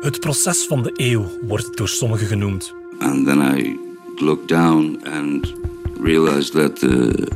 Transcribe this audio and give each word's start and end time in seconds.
Het 0.00 0.20
proces 0.20 0.66
van 0.66 0.82
de 0.82 0.92
eeuw 0.96 1.26
wordt 1.42 1.66
het 1.66 1.76
door 1.76 1.88
sommigen 1.88 2.26
genoemd. 2.26 2.74
And 2.98 3.26
then 3.26 3.56
I 3.56 3.78
looked 4.16 4.48
down 4.48 5.00
and 5.04 5.54
realized 6.02 6.52
that 6.52 6.78
the, 6.78 7.28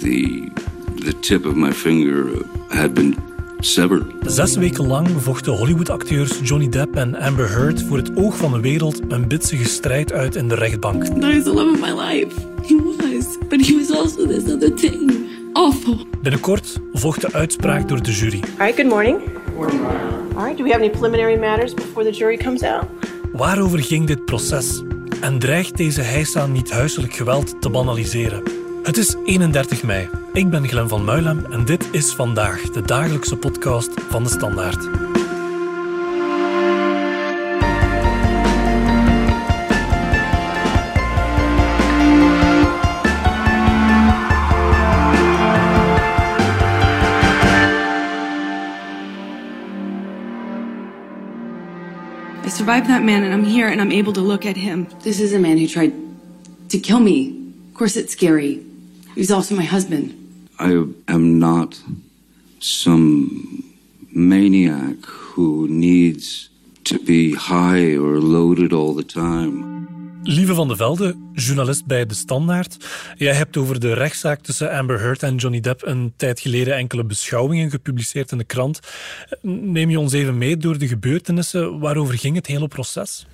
the, 0.00 0.48
the 1.04 1.18
tip 1.20 1.46
of 1.46 1.54
my 1.54 1.72
finger 1.72 2.26
had 2.68 2.94
been 2.94 3.16
severed. 3.58 4.04
Zes 4.26 4.56
weken 4.56 4.86
lang 4.86 5.08
vochten 5.18 5.52
Hollywood-acteurs 5.52 6.40
Johnny 6.42 6.68
Depp 6.68 6.96
en 6.96 7.14
Amber 7.14 7.48
Heard 7.50 7.82
voor 7.82 7.96
het 7.96 8.16
oog 8.16 8.36
van 8.36 8.52
de 8.52 8.60
wereld 8.60 9.00
een 9.08 9.28
bitsige 9.28 9.68
strijd 9.68 10.12
uit 10.12 10.36
in 10.36 10.48
de 10.48 10.54
rechtbank. 10.54 11.04
That 11.04 11.20
was 11.20 11.42
the 11.42 11.52
love 11.54 11.70
of 11.70 11.80
my 11.80 12.02
life. 12.02 12.40
He 12.66 12.76
was. 12.76 13.38
But 13.48 13.66
he 13.66 13.76
was 13.76 13.90
also 13.90 14.26
this 14.26 14.52
other 14.52 14.74
thing. 14.74 15.12
Awful. 15.52 16.06
Binnenkort 16.22 16.80
volgt 16.92 17.20
de 17.20 17.32
uitspraak 17.32 17.88
door 17.88 18.02
de 18.02 18.12
jury. 18.12 18.40
All 18.58 18.66
right, 18.66 18.76
good 18.76 18.88
morning. 18.88 19.20
All 19.58 20.19
do 20.48 20.64
we 20.64 20.70
have 20.70 20.82
any 20.82 20.90
preliminary 20.90 21.36
matters 21.36 21.74
before 21.74 22.04
the 22.04 22.10
jury 22.10 22.36
comes 22.36 22.62
out? 22.62 22.84
Waarover 23.32 23.78
ging 23.78 24.06
dit 24.06 24.24
proces? 24.24 24.82
En 25.20 25.38
dreigt 25.38 25.76
deze 25.76 26.00
heisa 26.00 26.46
niet 26.46 26.70
huiselijk 26.70 27.14
geweld 27.14 27.62
te 27.62 27.70
banaliseren? 27.70 28.42
Het 28.82 28.96
is 28.96 29.16
31 29.24 29.82
mei. 29.82 30.08
Ik 30.32 30.50
ben 30.50 30.68
Glen 30.68 30.88
van 30.88 31.04
Muilem 31.04 31.44
en 31.50 31.64
dit 31.64 31.88
is 31.92 32.12
vandaag 32.12 32.60
de 32.60 32.82
dagelijkse 32.82 33.36
podcast 33.36 33.90
van 34.08 34.22
de 34.22 34.28
Standaard. 34.28 35.09
Survived 52.60 52.88
that 52.88 53.02
man 53.02 53.24
and 53.24 53.32
I'm 53.32 53.44
here 53.44 53.68
and 53.68 53.80
I'm 53.80 53.90
able 53.90 54.12
to 54.12 54.20
look 54.20 54.44
at 54.44 54.54
him. 54.54 54.86
This 55.00 55.18
is 55.18 55.32
a 55.32 55.38
man 55.38 55.56
who 55.56 55.66
tried 55.66 55.94
to 56.68 56.78
kill 56.78 57.00
me. 57.00 57.30
Of 57.68 57.74
course, 57.74 57.96
it's 57.96 58.12
scary. 58.12 58.62
He's 59.14 59.30
also 59.30 59.54
my 59.54 59.64
husband. 59.64 60.14
I 60.58 60.84
am 61.08 61.38
not 61.38 61.80
some 62.58 63.64
maniac 64.12 65.02
who 65.06 65.68
needs 65.68 66.50
to 66.84 66.98
be 66.98 67.34
high 67.34 67.94
or 67.94 68.18
loaded 68.18 68.74
all 68.74 68.92
the 68.92 69.04
time. 69.04 69.69
Lieve 70.22 70.54
van 70.54 70.68
de 70.68 70.76
Velde, 70.76 71.16
journalist 71.32 71.86
bij 71.86 72.06
De 72.06 72.14
Standaard. 72.14 72.76
Jij 73.16 73.34
hebt 73.34 73.56
over 73.56 73.80
de 73.80 73.92
rechtszaak 73.92 74.40
tussen 74.40 74.70
Amber 74.70 75.00
Heard 75.00 75.22
en 75.22 75.36
Johnny 75.36 75.60
Depp 75.60 75.86
een 75.86 76.12
tijd 76.16 76.40
geleden 76.40 76.76
enkele 76.76 77.04
beschouwingen 77.04 77.70
gepubliceerd 77.70 78.32
in 78.32 78.38
de 78.38 78.44
krant. 78.44 78.80
Neem 79.42 79.90
je 79.90 79.98
ons 79.98 80.12
even 80.12 80.38
mee 80.38 80.56
door 80.56 80.78
de 80.78 80.88
gebeurtenissen? 80.88 81.78
Waarover 81.78 82.18
ging 82.18 82.36
het 82.36 82.46
hele 82.46 82.68
proces? 82.68 83.26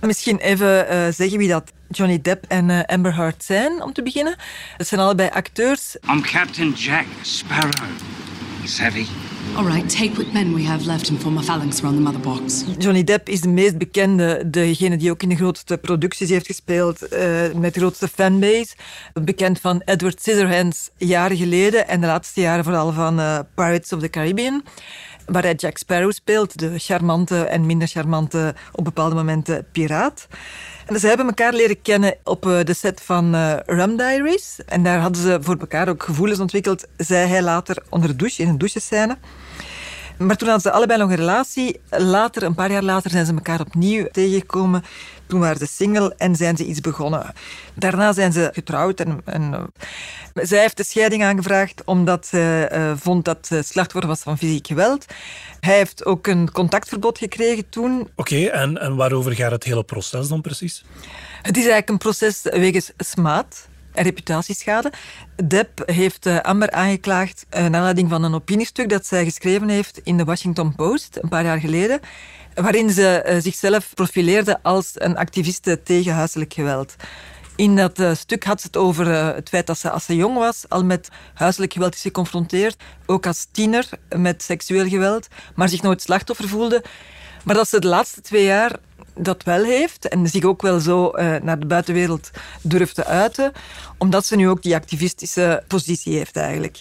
Misschien 0.00 0.38
even 0.38 0.86
uh, 0.92 1.06
zeggen 1.12 1.38
wie 1.38 1.48
dat 1.48 1.72
Johnny 1.88 2.20
Depp 2.22 2.44
en 2.48 2.68
uh, 2.68 2.82
Amber 2.82 3.14
Heard 3.14 3.44
zijn, 3.44 3.82
om 3.82 3.92
te 3.92 4.02
beginnen. 4.02 4.36
Het 4.76 4.86
zijn 4.86 5.00
allebei 5.00 5.28
acteurs. 5.28 5.96
I'm 6.10 6.22
Captain 6.22 6.72
Jack 6.72 7.06
Sparrow. 7.22 7.84
Savvy. 8.64 9.04
All 9.04 9.25
right, 9.54 9.88
take 9.88 10.14
what 10.14 10.32
men 10.32 10.54
we 10.54 10.64
have 10.64 10.86
left 10.86 11.10
and 11.10 11.20
form 11.20 11.38
a 11.38 11.42
phalanx 11.42 11.82
around 11.82 11.94
the 11.96 12.02
mother 12.02 12.20
box. 12.20 12.64
Johnny 12.78 13.04
Depp 13.04 13.28
is 13.28 13.40
de 13.40 13.48
meest 13.48 13.78
bekende, 13.78 14.50
degene 14.50 14.96
die 14.96 15.10
ook 15.10 15.22
in 15.22 15.28
de 15.28 15.36
grootste 15.36 15.78
producties 15.78 16.28
heeft 16.28 16.46
gespeeld, 16.46 17.12
uh, 17.12 17.52
met 17.54 17.74
de 17.74 17.80
grootste 17.80 18.08
fanbase. 18.08 18.74
Bekend 19.12 19.60
van 19.60 19.82
Edward 19.84 20.20
Scissorhands 20.20 20.90
jaren 20.96 21.36
geleden 21.36 21.88
en 21.88 22.00
de 22.00 22.06
laatste 22.06 22.40
jaren 22.40 22.64
vooral 22.64 22.92
van 22.92 23.20
uh, 23.20 23.38
Pirates 23.54 23.92
of 23.92 24.00
the 24.00 24.08
Caribbean 24.08 24.62
waar 25.26 25.42
hij 25.42 25.54
Jack 25.54 25.76
Sparrow 25.76 26.12
speelt, 26.12 26.58
de 26.58 26.78
charmante 26.78 27.44
en 27.44 27.66
minder 27.66 27.88
charmante, 27.88 28.54
op 28.72 28.84
bepaalde 28.84 29.14
momenten 29.14 29.66
piraat. 29.72 30.28
En 30.86 31.00
ze 31.00 31.06
hebben 31.06 31.26
elkaar 31.26 31.52
leren 31.52 31.82
kennen 31.82 32.16
op 32.24 32.42
de 32.42 32.74
set 32.74 33.00
van 33.02 33.34
uh, 33.34 33.56
Rum 33.66 33.96
Diaries. 33.96 34.58
En 34.66 34.82
daar 34.82 34.98
hadden 34.98 35.22
ze 35.22 35.38
voor 35.40 35.56
elkaar 35.56 35.88
ook 35.88 36.02
gevoelens 36.02 36.40
ontwikkeld, 36.40 36.86
zei 36.96 37.28
hij 37.28 37.42
later 37.42 37.82
onder 37.88 38.08
de 38.08 38.16
douche, 38.16 38.42
in 38.42 38.48
een 38.48 38.58
douchescène. 38.58 39.16
Maar 40.18 40.36
toen 40.36 40.48
hadden 40.48 40.72
ze 40.72 40.76
allebei 40.76 40.98
nog 40.98 41.10
een 41.10 41.16
relatie. 41.16 41.80
Later, 41.90 42.42
een 42.42 42.54
paar 42.54 42.70
jaar 42.70 42.82
later, 42.82 43.10
zijn 43.10 43.26
ze 43.26 43.32
elkaar 43.32 43.60
opnieuw 43.60 44.06
tegengekomen. 44.12 44.84
Toen 45.26 45.40
waren 45.40 45.58
ze 45.58 45.66
single 45.66 46.14
en 46.16 46.36
zijn 46.36 46.56
ze 46.56 46.64
iets 46.64 46.80
begonnen. 46.80 47.32
Daarna 47.74 48.12
zijn 48.12 48.32
ze 48.32 48.50
getrouwd 48.52 49.00
en, 49.00 49.20
en 49.24 49.72
zij 50.34 50.60
heeft 50.60 50.76
de 50.76 50.84
scheiding 50.84 51.24
aangevraagd 51.24 51.82
omdat 51.84 52.26
ze 52.26 52.70
uh, 52.72 52.92
vond 52.96 53.24
dat 53.24 53.46
ze 53.46 53.62
slachtoffer 53.62 54.08
was 54.10 54.20
van 54.20 54.38
fysiek 54.38 54.66
geweld. 54.66 55.04
Hij 55.60 55.76
heeft 55.76 56.04
ook 56.04 56.26
een 56.26 56.52
contactverbod 56.52 57.18
gekregen 57.18 57.68
toen. 57.68 58.00
Oké, 58.00 58.10
okay, 58.16 58.46
en, 58.46 58.78
en 58.78 58.96
waarover 58.96 59.32
gaat 59.32 59.50
het 59.50 59.64
hele 59.64 59.84
proces 59.84 60.28
dan 60.28 60.40
precies? 60.40 60.84
Het 61.42 61.56
is 61.56 61.62
eigenlijk 61.62 61.88
een 61.88 61.98
proces 61.98 62.40
wegens 62.42 62.92
smaad 62.96 63.68
reputatieschade. 64.02 64.92
Depp 65.44 65.82
heeft 65.86 66.26
uh, 66.26 66.40
Amber 66.40 66.70
aangeklaagd 66.70 67.46
uh, 67.50 67.60
naar 67.60 67.74
aanleiding 67.74 68.08
van 68.08 68.22
een 68.22 68.34
opiniestuk 68.34 68.88
dat 68.88 69.06
zij 69.06 69.24
geschreven 69.24 69.68
heeft 69.68 70.00
in 70.02 70.16
de 70.16 70.24
Washington 70.24 70.74
Post 70.74 71.18
een 71.20 71.28
paar 71.28 71.44
jaar 71.44 71.60
geleden, 71.60 72.00
waarin 72.54 72.90
ze 72.90 73.24
uh, 73.26 73.36
zichzelf 73.40 73.94
profileerde 73.94 74.62
als 74.62 74.90
een 74.94 75.16
activiste 75.16 75.82
tegen 75.82 76.14
huiselijk 76.14 76.52
geweld. 76.52 76.94
In 77.56 77.76
dat 77.76 78.02
stuk 78.16 78.44
had 78.44 78.60
ze 78.60 78.66
het 78.66 78.76
over 78.76 79.06
het 79.34 79.48
feit 79.48 79.66
dat 79.66 79.78
ze 79.78 79.90
als 79.90 80.04
ze 80.04 80.16
jong 80.16 80.36
was 80.36 80.64
al 80.68 80.84
met 80.84 81.08
huiselijk 81.34 81.72
geweld 81.72 81.94
is 81.94 82.00
geconfronteerd. 82.00 82.76
Ook 83.06 83.26
als 83.26 83.46
tiener 83.52 83.88
met 84.16 84.42
seksueel 84.42 84.88
geweld, 84.88 85.28
maar 85.54 85.68
zich 85.68 85.82
nooit 85.82 86.02
slachtoffer 86.02 86.48
voelde. 86.48 86.84
Maar 87.44 87.54
dat 87.54 87.68
ze 87.68 87.80
de 87.80 87.86
laatste 87.86 88.20
twee 88.20 88.44
jaar 88.44 88.76
dat 89.18 89.42
wel 89.42 89.64
heeft 89.64 90.08
en 90.08 90.28
zich 90.28 90.44
ook 90.44 90.62
wel 90.62 90.80
zo 90.80 91.06
uh, 91.06 91.36
naar 91.42 91.58
de 91.58 91.66
buitenwereld 91.66 92.30
durft 92.62 92.94
te 92.94 93.04
uiten, 93.04 93.52
omdat 93.98 94.26
ze 94.26 94.36
nu 94.36 94.48
ook 94.48 94.62
die 94.62 94.74
activistische 94.74 95.62
positie 95.66 96.16
heeft 96.16 96.36
eigenlijk. 96.36 96.80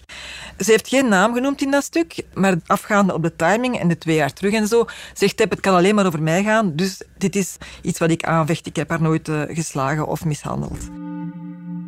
Ze 0.59 0.72
heeft 0.72 0.88
geen 0.88 1.07
naam 1.07 1.34
genoemd 1.34 1.62
in 1.62 1.72
dat 1.72 1.84
stuk, 1.84 2.24
maar 2.34 2.56
afgaande 2.66 3.13
op 3.13 3.24
de 3.24 3.35
timing 3.35 3.79
en 3.79 3.88
de 3.88 3.97
twee 3.97 4.16
jaar 4.16 4.34
terug 4.34 4.53
en 4.53 4.68
zo, 4.68 4.85
zegt 5.13 5.38
Tep, 5.38 5.50
het 5.50 5.59
kan 5.59 5.75
alleen 5.75 5.95
maar 5.95 6.06
over 6.06 6.22
mij 6.22 6.44
gaan, 6.44 6.75
dus 6.75 7.01
dit 7.18 7.35
is 7.35 7.57
iets 7.81 8.00
wat 8.00 8.12
ik 8.12 8.24
aanvecht. 8.24 8.66
Ik 8.66 8.75
heb 8.75 8.90
haar 8.90 9.01
nooit 9.01 9.28
uh, 9.28 9.41
geslagen 9.47 10.07
of 10.07 10.25
mishandeld. 10.25 10.79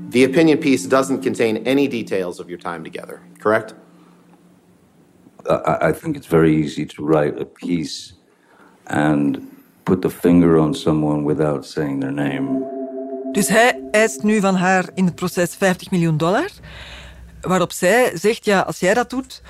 The 0.09 0.27
opinion 0.27 0.57
piece 0.57 0.87
doesn't 0.87 1.21
contain 1.21 1.65
any 1.65 1.87
details 1.87 2.39
of 2.39 2.47
your 2.47 2.61
time 2.61 2.81
together, 2.81 3.19
correct? 3.37 3.75
I, 5.49 5.89
I 5.89 5.93
think 5.93 6.15
it's 6.15 6.27
very 6.27 6.63
easy 6.63 6.85
to 6.85 7.05
write 7.05 7.39
a 7.39 7.45
piece 7.45 8.13
and 8.83 9.39
put 9.87 10.01
the 10.01 10.09
finger 10.09 10.57
on 10.57 10.73
someone 10.75 11.25
without 11.25 11.65
saying 11.65 11.99
their 11.99 12.13
name. 12.13 12.65
Dus 13.31 13.47
hij 13.47 13.79
eist 13.91 14.23
nu 14.23 14.39
van 14.39 14.55
haar 14.55 14.89
in 14.93 15.05
het 15.05 15.15
proces 15.15 15.55
50 15.55 15.91
miljoen 15.91 16.17
dollar. 16.17 16.49
Waarop 17.41 17.71
zij 17.71 18.11
zegt, 18.13 18.45
ja, 18.45 18.59
als 18.59 18.79
jij 18.79 18.93
dat 18.93 19.09
doet, 19.09 19.41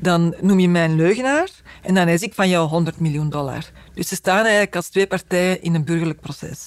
dan 0.00 0.34
noem 0.40 0.58
je 0.58 0.68
mij 0.68 0.84
een 0.84 0.96
leugenaar 0.96 1.48
en 1.82 1.94
dan 1.94 2.06
eis 2.06 2.22
ik 2.22 2.34
van 2.34 2.48
jou 2.48 2.68
100 2.68 3.00
miljoen 3.00 3.30
dollar. 3.30 3.64
Dus 3.94 4.08
ze 4.08 4.14
staan 4.14 4.42
eigenlijk 4.42 4.76
als 4.76 4.88
twee 4.88 5.06
partijen 5.06 5.62
in 5.62 5.74
een 5.74 5.84
burgerlijk 5.84 6.20
proces. 6.20 6.66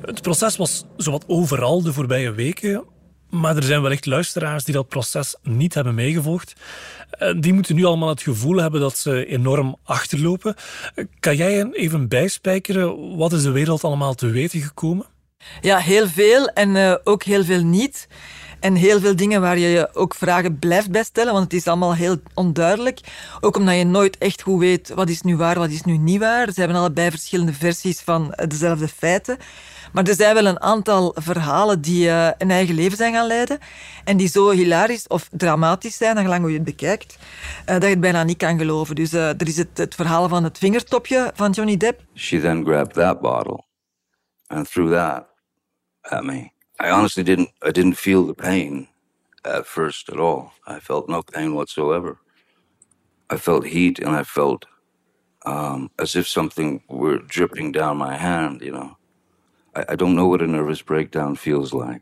Het 0.00 0.22
proces 0.22 0.56
was 0.56 0.84
zowat 0.96 1.24
overal 1.26 1.82
de 1.82 1.92
voorbije 1.92 2.32
weken. 2.32 2.84
Maar 3.30 3.56
er 3.56 3.62
zijn 3.62 3.82
wellicht 3.82 4.06
luisteraars 4.06 4.64
die 4.64 4.74
dat 4.74 4.88
proces 4.88 5.36
niet 5.42 5.74
hebben 5.74 5.94
meegevolgd. 5.94 6.52
Die 7.36 7.52
moeten 7.52 7.74
nu 7.74 7.84
allemaal 7.84 8.08
het 8.08 8.22
gevoel 8.22 8.56
hebben 8.56 8.80
dat 8.80 8.98
ze 8.98 9.26
enorm 9.26 9.76
achterlopen. 9.84 10.54
Kan 11.20 11.36
jij 11.36 11.70
even 11.72 12.08
bijspijkeren? 12.08 13.16
Wat 13.16 13.32
is 13.32 13.42
de 13.42 13.50
wereld 13.50 13.84
allemaal 13.84 14.14
te 14.14 14.26
weten 14.26 14.60
gekomen? 14.60 15.06
Ja, 15.60 15.78
heel 15.78 16.08
veel 16.08 16.46
en 16.46 16.74
uh, 16.74 16.94
ook 17.04 17.22
heel 17.22 17.44
veel 17.44 17.62
niet. 17.62 18.08
En 18.60 18.74
heel 18.74 19.00
veel 19.00 19.16
dingen 19.16 19.40
waar 19.40 19.58
je 19.58 19.68
je 19.68 19.94
ook 19.94 20.14
vragen 20.14 20.58
blijft 20.58 20.90
bij 20.90 21.02
stellen, 21.02 21.32
want 21.32 21.44
het 21.44 21.52
is 21.52 21.66
allemaal 21.66 21.94
heel 21.94 22.16
onduidelijk. 22.34 23.00
Ook 23.40 23.56
omdat 23.56 23.76
je 23.76 23.84
nooit 23.84 24.18
echt 24.18 24.42
goed 24.42 24.60
weet 24.60 24.88
wat 24.88 25.08
is 25.08 25.22
nu 25.22 25.36
waar, 25.36 25.58
wat 25.58 25.70
is 25.70 25.82
nu 25.82 25.96
niet 25.96 26.20
waar. 26.20 26.52
Ze 26.52 26.60
hebben 26.60 26.78
allebei 26.78 27.10
verschillende 27.10 27.52
versies 27.52 28.00
van 28.00 28.34
dezelfde 28.48 28.88
feiten. 28.88 29.38
Maar 29.92 30.04
er 30.04 30.14
zijn 30.14 30.34
wel 30.34 30.46
een 30.46 30.60
aantal 30.60 31.14
verhalen 31.18 31.80
die 31.80 32.06
uh, 32.06 32.30
een 32.38 32.50
eigen 32.50 32.74
leven 32.74 32.96
zijn 32.96 33.12
gaan 33.12 33.26
leiden. 33.26 33.58
En 34.04 34.16
die 34.16 34.28
zo 34.28 34.50
hilarisch 34.50 35.06
of 35.06 35.28
dramatisch 35.32 35.96
zijn, 35.96 36.16
gelang 36.16 36.40
hoe 36.40 36.50
je 36.50 36.56
het 36.56 36.64
bekijkt, 36.64 37.18
uh, 37.20 37.66
dat 37.66 37.82
je 37.82 37.88
het 37.88 38.00
bijna 38.00 38.22
niet 38.22 38.36
kan 38.36 38.58
geloven. 38.58 38.94
Dus 38.94 39.12
uh, 39.12 39.28
er 39.28 39.46
is 39.46 39.56
het, 39.56 39.78
het 39.78 39.94
verhaal 39.94 40.28
van 40.28 40.44
het 40.44 40.58
vingertopje 40.58 41.32
van 41.34 41.50
Johnny 41.50 41.76
Depp. 41.76 42.02
She 42.14 42.40
then 42.40 42.64
grabbed 42.64 42.94
that 42.94 43.20
bottle 43.20 43.64
and 44.46 44.70
threw 44.70 44.92
that 44.92 45.26
at 46.00 46.24
me. 46.24 46.50
I 46.84 46.90
honestly 46.90 47.24
didn't, 47.24 47.50
I 47.68 47.70
didn't 47.70 47.96
feel 47.96 48.26
the 48.26 48.34
pain 48.34 48.88
at 49.42 49.66
first 49.66 50.08
at 50.08 50.18
all. 50.18 50.52
I 50.66 50.80
felt 50.80 51.08
no 51.08 51.22
pain 51.22 51.52
whatsoever. 51.52 52.18
I 53.32 53.36
felt 53.36 53.64
heat 53.64 53.98
and 53.98 54.20
I 54.20 54.22
felt 54.24 54.66
um, 55.44 55.90
as 55.98 56.14
if 56.14 56.26
something 56.26 56.82
were 56.88 57.18
dripping 57.18 57.72
down 57.72 57.96
my 57.96 58.16
hand, 58.16 58.60
you 58.62 58.72
know. 58.72 58.97
I, 59.78 59.92
I 59.92 59.96
don't 59.96 60.14
know 60.14 60.28
what 60.28 60.40
a 60.42 60.46
nervous 60.46 60.82
breakdown 60.82 61.36
feels 61.36 61.72
like. 61.72 62.00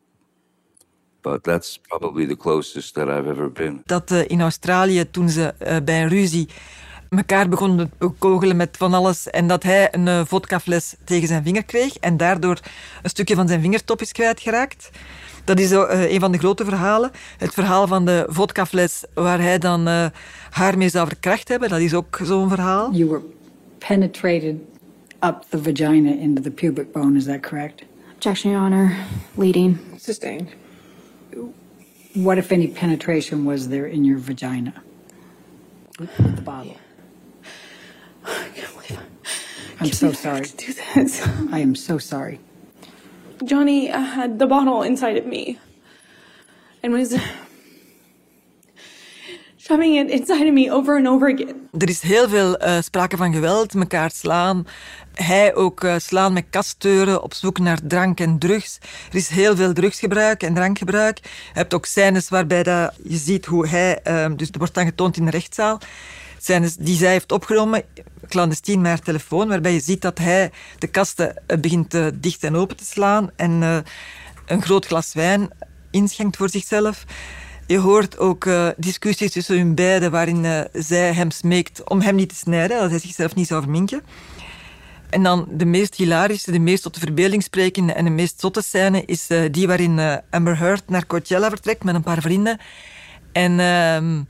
But 1.20 1.44
that's 1.44 1.78
probably 1.88 2.26
the 2.26 2.36
closest 2.36 2.94
that 2.94 3.08
I've 3.08 3.30
ever 3.30 3.52
been. 3.52 3.82
Dat 3.84 4.10
uh, 4.10 4.28
in 4.28 4.40
Australië, 4.40 5.10
toen 5.10 5.28
ze 5.28 5.54
uh, 5.58 5.76
bij 5.84 6.02
een 6.02 6.08
ruzie 6.08 6.48
elkaar 7.10 7.48
begonnen 7.48 7.90
te 7.98 8.10
kogelen 8.18 8.56
met 8.56 8.76
van 8.76 8.94
alles 8.94 9.30
en 9.30 9.46
dat 9.46 9.62
hij 9.62 9.94
een 9.94 10.06
uh, 10.06 10.20
vodkafles 10.24 10.94
tegen 11.04 11.28
zijn 11.28 11.42
vinger 11.42 11.64
kreeg 11.64 11.96
en 11.96 12.16
daardoor 12.16 12.60
een 13.02 13.10
stukje 13.10 13.34
van 13.34 13.48
zijn 13.48 13.60
vingertop 13.60 14.00
is 14.00 14.12
kwijtgeraakt. 14.12 14.90
Dat 15.44 15.58
is 15.58 15.72
uh, 15.72 16.12
een 16.12 16.20
van 16.20 16.32
de 16.32 16.38
grote 16.38 16.64
verhalen. 16.64 17.10
Het 17.38 17.54
verhaal 17.54 17.86
van 17.86 18.04
de 18.04 18.26
vodkafles 18.28 19.04
waar 19.14 19.40
hij 19.40 19.58
dan 19.58 19.88
uh, 19.88 20.06
haar 20.50 20.78
mee 20.78 20.88
zou 20.88 21.06
verkracht 21.06 21.48
hebben, 21.48 21.68
dat 21.68 21.80
is 21.80 21.94
ook 21.94 22.18
zo'n 22.22 22.48
verhaal. 22.48 22.92
You 22.92 23.08
were 23.08 23.22
penetrated 23.78 24.56
up 25.22 25.48
the 25.50 25.58
vagina 25.58 26.12
into 26.12 26.42
the 26.42 26.50
pubic 26.50 26.92
bone, 26.92 27.16
is 27.16 27.26
that 27.26 27.42
correct? 27.42 27.84
Objection, 28.12 28.50
Your 28.50 28.60
Honor. 28.60 29.06
Leading. 29.36 29.98
Sustained. 29.98 30.54
What, 32.14 32.38
if 32.38 32.50
any, 32.50 32.68
penetration 32.68 33.44
was 33.44 33.68
there 33.68 33.86
in 33.86 34.04
your 34.04 34.18
vagina? 34.18 34.82
With 35.98 36.16
the 36.16 36.42
bottle. 36.42 36.76
I 38.24 38.48
can't 38.54 38.72
believe 38.72 39.00
I'm 39.80 39.92
so 39.92 40.12
sorry. 40.12 40.46
To 40.46 40.56
do 40.56 40.72
this. 40.72 41.26
I 41.52 41.58
am 41.58 41.74
so 41.74 41.98
sorry. 41.98 42.40
Johnny 43.44 43.86
had 43.88 44.38
the 44.38 44.46
bottle 44.46 44.82
inside 44.82 45.16
of 45.18 45.26
me 45.26 45.58
and 46.82 46.92
was 46.92 47.14
shoving 49.66 49.96
it 49.98 50.10
inside 50.10 50.46
of 50.46 50.52
me 50.52 50.72
over 50.72 50.96
and 50.96 51.06
over 51.06 51.32
again. 51.32 51.68
Er 51.78 51.88
is 51.88 52.00
heel 52.00 52.28
veel 52.28 52.62
uh, 52.62 52.80
sprake 52.80 53.16
van 53.16 53.32
geweld, 53.32 53.74
elkaar 53.74 54.10
slaan. 54.10 54.66
Hij 55.14 55.54
ook 55.54 55.84
uh, 55.84 55.94
slaan 55.98 56.32
met 56.32 56.44
kastdeuren 56.50 57.22
op 57.22 57.34
zoek 57.34 57.58
naar 57.58 57.78
drank 57.82 58.20
en 58.20 58.38
drugs. 58.38 58.78
Er 59.10 59.16
is 59.16 59.28
heel 59.28 59.56
veel 59.56 59.72
drugsgebruik 59.72 60.42
en 60.42 60.54
drankgebruik. 60.54 61.18
Je 61.22 61.30
hebt 61.52 61.74
ook 61.74 61.86
scènes 61.86 62.28
waarbij 62.28 62.62
dat, 62.62 62.92
je 63.02 63.16
ziet 63.16 63.46
hoe 63.46 63.68
hij, 63.68 64.00
uh, 64.04 64.26
dus 64.36 64.48
er 64.50 64.58
wordt 64.58 64.74
dan 64.74 64.84
getoond 64.84 65.16
in 65.16 65.24
de 65.24 65.30
rechtszaal, 65.30 65.80
scènes 66.38 66.76
die 66.76 66.96
zij 66.96 67.10
heeft 67.10 67.32
opgenomen, 67.32 67.82
clandestien 68.28 68.80
met 68.80 68.90
haar 68.90 69.00
telefoon, 69.00 69.48
waarbij 69.48 69.72
je 69.72 69.80
ziet 69.80 70.02
dat 70.02 70.18
hij 70.18 70.50
de 70.78 70.86
kasten 70.86 71.42
uh, 71.46 71.58
begint 71.58 71.96
dicht 72.14 72.44
en 72.44 72.56
open 72.56 72.76
te 72.76 72.84
slaan 72.84 73.30
en 73.36 73.84
een 74.46 74.62
groot 74.62 74.86
glas 74.86 75.14
wijn 75.14 75.50
inschenkt 75.90 76.36
voor 76.36 76.50
zichzelf. 76.50 77.04
Je 77.66 77.78
hoort 77.78 78.18
ook 78.18 78.44
uh, 78.44 78.68
discussies 78.76 79.32
tussen 79.32 79.56
hun 79.56 79.74
beiden 79.74 80.10
waarin 80.10 80.44
uh, 80.44 80.60
zij 80.72 81.12
hem 81.12 81.30
smeekt 81.30 81.88
om 81.88 82.00
hem 82.00 82.14
niet 82.14 82.28
te 82.28 82.34
snijden, 82.34 82.80
dat 82.80 82.90
hij 82.90 82.98
zichzelf 82.98 83.34
niet 83.34 83.46
zou 83.46 83.62
verminken. 83.62 84.02
En 85.10 85.22
dan 85.22 85.46
de 85.50 85.64
meest 85.64 85.94
hilarische, 85.94 86.52
de 86.52 86.58
meest 86.58 86.82
tot 86.82 86.94
de 86.94 87.00
verbeelding 87.00 87.42
sprekende 87.42 87.92
en 87.92 88.04
de 88.04 88.10
meest 88.10 88.40
zotte 88.40 88.62
scène 88.62 89.04
is 89.04 89.30
uh, 89.30 89.40
die 89.50 89.66
waarin 89.66 90.20
Amber 90.30 90.58
Heard 90.58 90.88
naar 90.88 91.06
Coachella 91.06 91.48
vertrekt 91.48 91.84
met 91.84 91.94
een 91.94 92.02
paar 92.02 92.20
vrienden. 92.20 92.58
En 93.32 93.60
ehm, 93.60 94.22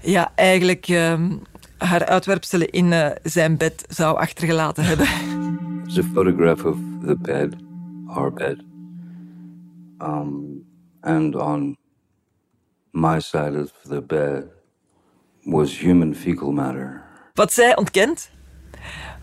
ja, 0.00 0.32
eigenlijk 0.34 0.88
ehm, 0.88 1.36
haar 1.78 2.06
uitwerpselen 2.06 2.70
in 2.70 3.14
zijn 3.22 3.56
bed 3.56 3.84
zou 3.88 4.18
achtergelaten 4.18 4.84
hebben. 4.84 5.06
It's 5.86 5.98
a 5.98 6.02
photograph 6.14 6.64
of 6.64 6.76
the 7.06 7.16
bed, 7.20 7.54
our 8.06 8.32
bed. 8.32 8.58
Um, 9.98 10.64
and 11.00 11.34
on 11.34 11.76
my 12.92 13.20
side 13.20 13.60
of 13.60 13.72
the 13.88 14.00
bed 14.00 14.48
was 15.44 15.78
human 15.78 16.14
fecal 16.14 16.52
matter. 16.52 17.02
Wat 17.34 17.52
zij 17.52 17.76
ontkent. 17.76 18.30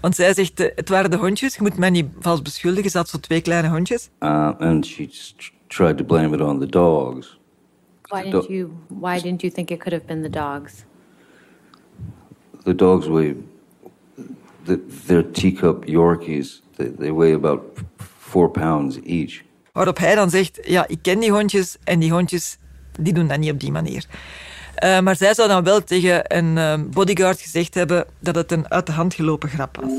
Want 0.01 0.15
zij 0.15 0.33
zegt, 0.33 0.59
uh, 0.59 0.67
het 0.75 0.89
waren 0.89 1.11
de 1.11 1.17
hondjes. 1.17 1.55
Je 1.55 1.61
moet 1.61 1.77
mij 1.77 1.89
niet 1.89 2.05
vals 2.19 2.41
beschuldigen. 2.41 2.91
Ze 2.91 2.97
had 2.97 3.09
zo 3.09 3.17
twee 3.17 3.41
kleine 3.41 3.69
hondjes. 3.69 4.09
Uh, 4.19 4.51
and 4.59 4.85
she 4.85 5.09
tried 5.67 5.97
to 5.97 6.03
blame 6.03 6.35
it 6.35 6.41
on 6.41 6.59
the 6.59 6.65
dogs. 6.65 7.39
Why 8.09 8.23
didn't 8.23 8.47
you? 8.47 8.71
Why 8.87 9.19
didn't 9.19 9.41
you 9.41 9.53
think 9.53 9.69
it 9.69 9.79
could 9.79 9.93
have 9.93 10.05
been 10.05 10.21
the 10.21 10.29
dogs? 10.29 10.85
The 12.63 12.75
dogs 12.75 13.07
weigh. 13.07 13.35
The, 14.63 14.79
they're 15.05 15.31
teacup 15.31 15.85
Yorkies. 15.85 16.61
They, 16.75 16.89
they 16.89 17.11
weigh 17.11 17.35
about 17.35 17.61
four 18.19 18.49
pounds 18.49 18.99
each. 19.03 19.43
Waarop 19.71 19.97
hij 19.97 20.15
dan 20.15 20.29
zegt, 20.29 20.59
ja, 20.63 20.87
ik 20.87 20.99
ken 21.01 21.19
die 21.19 21.31
hondjes 21.31 21.77
en 21.83 21.99
die 21.99 22.11
hondjes 22.11 22.57
die 22.97 23.13
doen 23.13 23.27
dat 23.27 23.37
niet 23.37 23.51
op 23.51 23.59
die 23.59 23.71
manier. 23.71 24.05
Uh, 24.83 24.99
maar 24.99 25.15
zij 25.15 25.33
zou 25.33 25.47
dan 25.47 25.63
wel 25.63 25.83
tegen 25.83 26.37
een 26.37 26.57
uh, 26.57 26.89
bodyguard 26.91 27.41
gezegd 27.41 27.73
hebben 27.73 28.05
dat 28.19 28.35
het 28.35 28.51
een 28.51 28.71
uit 28.71 28.85
de 28.85 28.91
hand 28.91 29.13
gelopen 29.13 29.49
grap 29.49 29.77
was. 29.81 29.91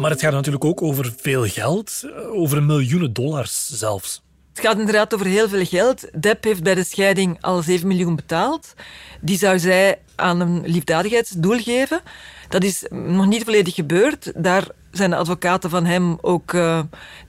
Maar 0.00 0.10
het 0.10 0.20
gaat 0.20 0.32
natuurlijk 0.32 0.64
ook 0.64 0.82
over 0.82 1.12
veel 1.16 1.44
geld, 1.46 2.04
over 2.32 2.62
miljoenen 2.62 3.12
dollars 3.12 3.66
zelfs. 3.66 4.22
Het 4.52 4.60
gaat 4.60 4.78
inderdaad 4.78 5.14
over 5.14 5.26
heel 5.26 5.48
veel 5.48 5.64
geld. 5.64 6.22
Depp 6.22 6.44
heeft 6.44 6.62
bij 6.62 6.74
de 6.74 6.84
scheiding 6.84 7.38
al 7.40 7.62
7 7.62 7.88
miljoen 7.88 8.16
betaald. 8.16 8.74
Die 9.20 9.38
zou 9.38 9.58
zij 9.58 9.98
aan 10.16 10.40
een 10.40 10.62
liefdadigheidsdoel 10.66 11.58
geven. 11.58 12.00
Dat 12.48 12.64
is 12.64 12.86
nog 12.90 13.26
niet 13.26 13.44
volledig 13.44 13.74
gebeurd. 13.74 14.32
Daar 14.36 14.66
zijn 14.90 15.10
de 15.10 15.16
advocaten 15.16 15.70
van 15.70 15.84
hem 15.84 16.18
ook 16.20 16.52
uh, 16.52 16.80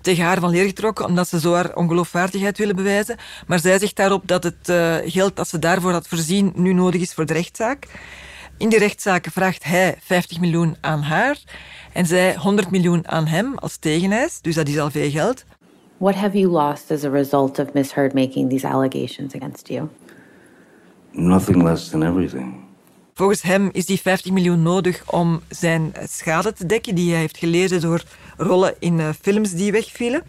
tegen 0.01 0.23
haar 0.23 0.39
van 0.39 0.49
leer 0.49 0.65
getrokken, 0.65 1.05
omdat 1.05 1.27
ze 1.27 1.39
zo 1.39 1.53
haar 1.53 1.75
ongeloofwaardigheid 1.75 2.57
willen 2.57 2.75
bewijzen. 2.75 3.17
Maar 3.47 3.59
zij 3.59 3.79
zegt 3.79 3.95
daarop 3.95 4.27
dat 4.27 4.43
het 4.43 4.69
uh, 4.69 4.95
geld 5.05 5.35
dat 5.35 5.47
ze 5.47 5.59
daarvoor 5.59 5.91
had 5.91 6.07
voorzien 6.07 6.51
nu 6.55 6.73
nodig 6.73 7.01
is 7.01 7.13
voor 7.13 7.25
de 7.25 7.33
rechtszaak. 7.33 7.87
In 8.57 8.69
die 8.69 8.79
rechtszaak 8.79 9.27
vraagt 9.31 9.63
hij 9.63 9.95
50 10.01 10.39
miljoen 10.39 10.75
aan 10.81 11.01
haar 11.01 11.37
en 11.93 12.05
zij 12.05 12.35
100 12.35 12.71
miljoen 12.71 13.07
aan 13.07 13.27
hem 13.27 13.57
als 13.57 13.77
tegeneis. 13.77 14.41
Dus 14.41 14.55
dat 14.55 14.67
is 14.67 14.79
al 14.79 14.91
veel 14.91 15.09
geld. 15.09 15.43
What 15.97 16.15
have 16.15 16.37
you 16.37 16.51
lost 16.51 16.91
as 16.91 17.03
a 17.03 17.09
result 17.09 17.59
of 17.59 17.73
Miss 17.73 17.93
Heard 17.93 18.13
making 18.13 18.49
these 18.49 18.67
allegations 18.67 19.35
against 19.35 19.67
you? 19.67 19.87
Nothing 21.11 21.63
less 21.63 21.89
than 21.89 22.03
everything. 22.03 22.70
Volgens 23.13 23.41
hem 23.41 23.69
is 23.71 23.85
die 23.85 23.99
50 24.01 24.31
miljoen 24.31 24.61
nodig 24.61 25.03
om 25.05 25.41
zijn 25.49 25.93
schade 26.09 26.53
te 26.53 26.65
dekken 26.65 26.95
die 26.95 27.11
hij 27.11 27.19
heeft 27.19 27.37
geleden 27.37 27.81
door 27.81 28.03
rollen 28.37 28.75
in 28.79 28.99
uh, 28.99 29.09
films 29.21 29.51
die 29.51 29.71
wegvielen. 29.71 30.23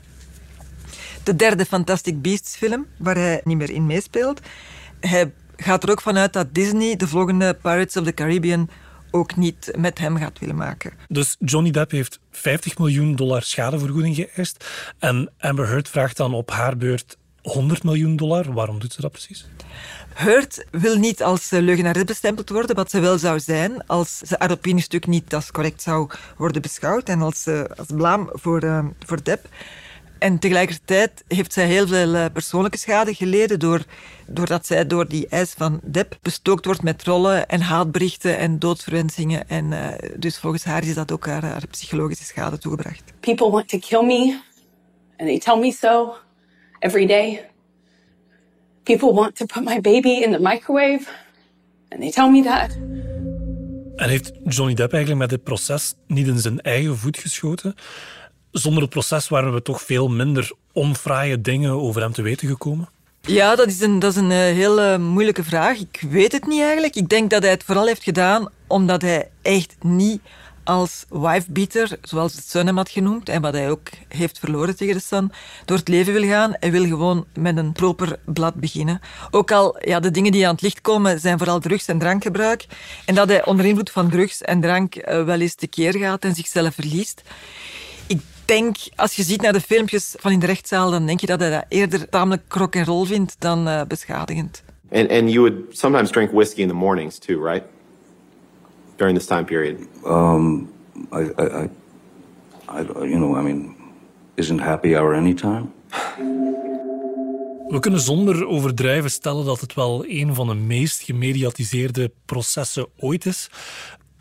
De 1.22 1.36
derde 1.36 1.64
Fantastic 1.64 2.22
Beasts 2.22 2.56
film, 2.56 2.86
waar 2.96 3.16
hij 3.16 3.40
niet 3.44 3.56
meer 3.56 3.70
in 3.70 3.86
meespeelt. 3.86 4.40
Hij 5.00 5.32
gaat 5.56 5.82
er 5.82 5.90
ook 5.90 6.00
vanuit 6.00 6.32
dat 6.32 6.54
Disney 6.54 6.96
de 6.96 7.08
volgende 7.08 7.54
Pirates 7.62 7.96
of 7.96 8.04
the 8.04 8.14
Caribbean 8.14 8.68
ook 9.10 9.36
niet 9.36 9.72
met 9.76 9.98
hem 9.98 10.16
gaat 10.16 10.38
willen 10.38 10.56
maken. 10.56 10.92
Dus 11.08 11.36
Johnny 11.38 11.70
Depp 11.70 11.90
heeft 11.90 12.20
50 12.30 12.78
miljoen 12.78 13.16
dollar 13.16 13.42
schadevergoeding 13.42 14.14
geëist 14.14 14.64
en 14.98 15.30
Amber 15.38 15.68
Heard 15.68 15.88
vraagt 15.88 16.16
dan 16.16 16.34
op 16.34 16.50
haar 16.50 16.76
beurt 16.76 17.16
100 17.42 17.84
miljoen 17.84 18.16
dollar. 18.16 18.52
Waarom 18.52 18.78
doet 18.78 18.92
ze 18.92 19.00
dat 19.00 19.12
precies? 19.12 19.46
Heard 20.14 20.66
wil 20.70 20.96
niet 20.96 21.22
als 21.22 21.50
leugenares 21.50 22.04
bestempeld 22.04 22.48
worden, 22.48 22.76
wat 22.76 22.90
ze 22.90 23.00
wel 23.00 23.18
zou 23.18 23.40
zijn 23.40 23.86
als 23.86 24.18
ze 24.18 24.34
haar 24.38 24.50
opiniestuk 24.50 25.06
niet 25.06 25.34
als 25.34 25.50
correct 25.50 25.82
zou 25.82 26.10
worden 26.36 26.62
beschouwd 26.62 27.08
en 27.08 27.22
als, 27.22 27.46
uh, 27.46 27.62
als 27.76 27.88
blaam 27.94 28.28
voor, 28.32 28.64
uh, 28.64 28.84
voor 28.98 29.22
Depp. 29.22 29.48
En 30.18 30.38
tegelijkertijd 30.38 31.24
heeft 31.28 31.52
zij 31.52 31.66
heel 31.66 31.86
veel 31.86 32.30
persoonlijke 32.30 32.78
schade 32.78 33.14
geleden 33.14 33.58
door, 33.58 33.84
doordat 34.26 34.66
zij 34.66 34.86
door 34.86 35.08
die 35.08 35.26
eis 35.28 35.54
van 35.56 35.80
Depp 35.82 36.18
bestookt 36.22 36.64
wordt 36.64 36.82
met 36.82 36.98
trollen 36.98 37.48
en 37.48 37.60
haatberichten 37.60 38.38
en 38.38 38.58
doodsverwensingen. 38.58 39.48
En 39.48 39.64
uh, 39.72 39.88
dus 40.16 40.38
volgens 40.38 40.64
haar 40.64 40.84
is 40.84 40.94
dat 40.94 41.12
ook 41.12 41.26
haar, 41.26 41.44
haar 41.44 41.66
psychologische 41.70 42.24
schade 42.24 42.58
toegebracht. 42.58 43.02
People 43.20 43.50
want 43.50 43.68
to 43.68 43.78
kill 43.78 44.02
me 44.02 44.40
and 45.16 45.28
they 45.28 45.38
tell 45.38 45.56
me 45.56 45.72
so 45.72 46.14
every 46.82 47.06
day. 47.06 47.40
People 48.82 49.12
want 49.12 49.36
to 49.36 49.46
put 49.46 49.64
my 49.64 49.80
baby 49.80 50.22
in 50.22 50.32
the 50.32 50.40
microwave 50.40 51.08
and 51.88 52.00
they 52.00 52.10
tell 52.10 52.30
me 52.30 52.42
that. 52.42 52.70
En 53.96 54.08
heeft 54.08 54.32
Johnny 54.44 54.74
Depp 54.74 54.92
eigenlijk 54.92 55.22
met 55.22 55.30
dit 55.30 55.42
proces 55.42 55.94
niet 56.06 56.26
in 56.26 56.38
zijn 56.38 56.60
eigen 56.60 56.96
voet 56.98 57.18
geschoten? 57.18 57.74
Zonder 58.50 58.82
het 58.82 58.90
proces 58.90 59.28
waren 59.28 59.54
we 59.54 59.62
toch 59.62 59.82
veel 59.82 60.08
minder 60.08 60.52
onfraaie 60.72 61.40
dingen 61.40 61.70
over 61.70 62.02
hem 62.02 62.12
te 62.12 62.22
weten 62.22 62.48
gekomen? 62.48 62.88
Ja, 63.20 63.56
dat 63.56 63.66
is 63.66 63.80
een, 63.80 63.98
dat 63.98 64.10
is 64.10 64.16
een 64.16 64.30
uh, 64.30 64.36
heel 64.36 64.78
uh, 64.78 64.96
moeilijke 64.96 65.44
vraag. 65.44 65.78
Ik 65.78 66.04
weet 66.10 66.32
het 66.32 66.46
niet 66.46 66.60
eigenlijk. 66.60 66.96
Ik 66.96 67.08
denk 67.08 67.30
dat 67.30 67.42
hij 67.42 67.50
het 67.50 67.64
vooral 67.64 67.86
heeft 67.86 68.02
gedaan 68.02 68.48
omdat 68.66 69.02
hij 69.02 69.30
echt 69.42 69.76
niet 69.80 70.20
als 70.64 71.04
wifebeater, 71.08 71.98
zoals 72.02 72.34
het 72.34 72.44
Sun 72.48 72.68
had 72.68 72.90
genoemd, 72.90 73.28
en 73.28 73.42
wat 73.42 73.52
hij 73.52 73.70
ook 73.70 73.88
heeft 74.08 74.38
verloren 74.38 74.76
tegen 74.76 74.94
de 74.94 75.00
Sun, 75.00 75.32
door 75.64 75.76
het 75.76 75.88
leven 75.88 76.12
wil 76.12 76.22
gaan. 76.22 76.54
Hij 76.60 76.70
wil 76.70 76.84
gewoon 76.84 77.26
met 77.34 77.56
een 77.56 77.72
proper 77.72 78.18
blad 78.24 78.54
beginnen. 78.54 79.00
Ook 79.30 79.50
al, 79.50 79.76
ja, 79.88 80.00
de 80.00 80.10
dingen 80.10 80.32
die 80.32 80.46
aan 80.46 80.52
het 80.52 80.62
licht 80.62 80.80
komen, 80.80 81.20
zijn 81.20 81.38
vooral 81.38 81.60
drugs- 81.60 81.86
en 81.86 81.98
drankgebruik. 81.98 82.66
En 83.04 83.14
dat 83.14 83.28
hij 83.28 83.44
onder 83.44 83.64
invloed 83.64 83.90
van 83.90 84.10
drugs 84.10 84.42
en 84.42 84.60
drank 84.60 84.96
uh, 84.96 85.24
wel 85.24 85.40
eens 85.40 85.54
tekeer 85.54 85.98
gaat 85.98 86.24
en 86.24 86.34
zichzelf 86.34 86.74
verliest. 86.74 87.22
Ik 88.06 88.20
denk, 88.44 88.76
als 88.96 89.14
je 89.14 89.22
ziet 89.22 89.42
naar 89.42 89.52
de 89.52 89.60
filmpjes 89.60 90.14
van 90.18 90.32
in 90.32 90.38
de 90.38 90.46
rechtszaal, 90.46 90.90
dan 90.90 91.06
denk 91.06 91.20
je 91.20 91.26
dat 91.26 91.40
hij 91.40 91.50
dat 91.50 91.64
eerder 91.68 92.08
tamelijk 92.08 92.42
rock 92.48 92.76
and 92.76 92.86
roll 92.86 93.06
vindt 93.06 93.36
dan 93.38 93.68
uh, 93.68 93.82
beschadigend. 93.88 94.62
And, 94.90 95.10
and 95.10 95.30
you 95.30 95.40
would 95.40 95.78
sometimes 95.78 96.10
drink 96.10 96.30
whiskey 96.30 96.62
in 96.62 96.68
the 96.68 96.74
mornings 96.74 97.18
too, 97.18 97.44
right? 97.44 97.64
During 99.02 99.18
this 99.18 99.26
time 99.26 99.44
period? 99.44 99.76
Um, 100.04 100.72
I, 101.12 101.22
I, 101.38 101.44
I, 101.62 101.68
I, 102.68 102.80
you 103.04 103.18
know, 103.18 103.36
I 103.36 103.42
mean, 103.42 103.74
isn't 104.36 104.60
happy 104.60 104.96
hour 104.96 105.14
any 105.14 105.34
time? 105.34 105.72
We 107.68 107.78
kunnen 107.80 108.00
zonder 108.00 108.46
overdrijven 108.46 109.10
stellen 109.10 109.44
dat 109.44 109.60
het 109.60 109.74
wel 109.74 110.04
een 110.06 110.34
van 110.34 110.46
de 110.46 110.54
meest 110.54 111.02
gemediatiseerde 111.02 112.12
processen 112.24 112.86
ooit 112.98 113.26
is. 113.26 113.50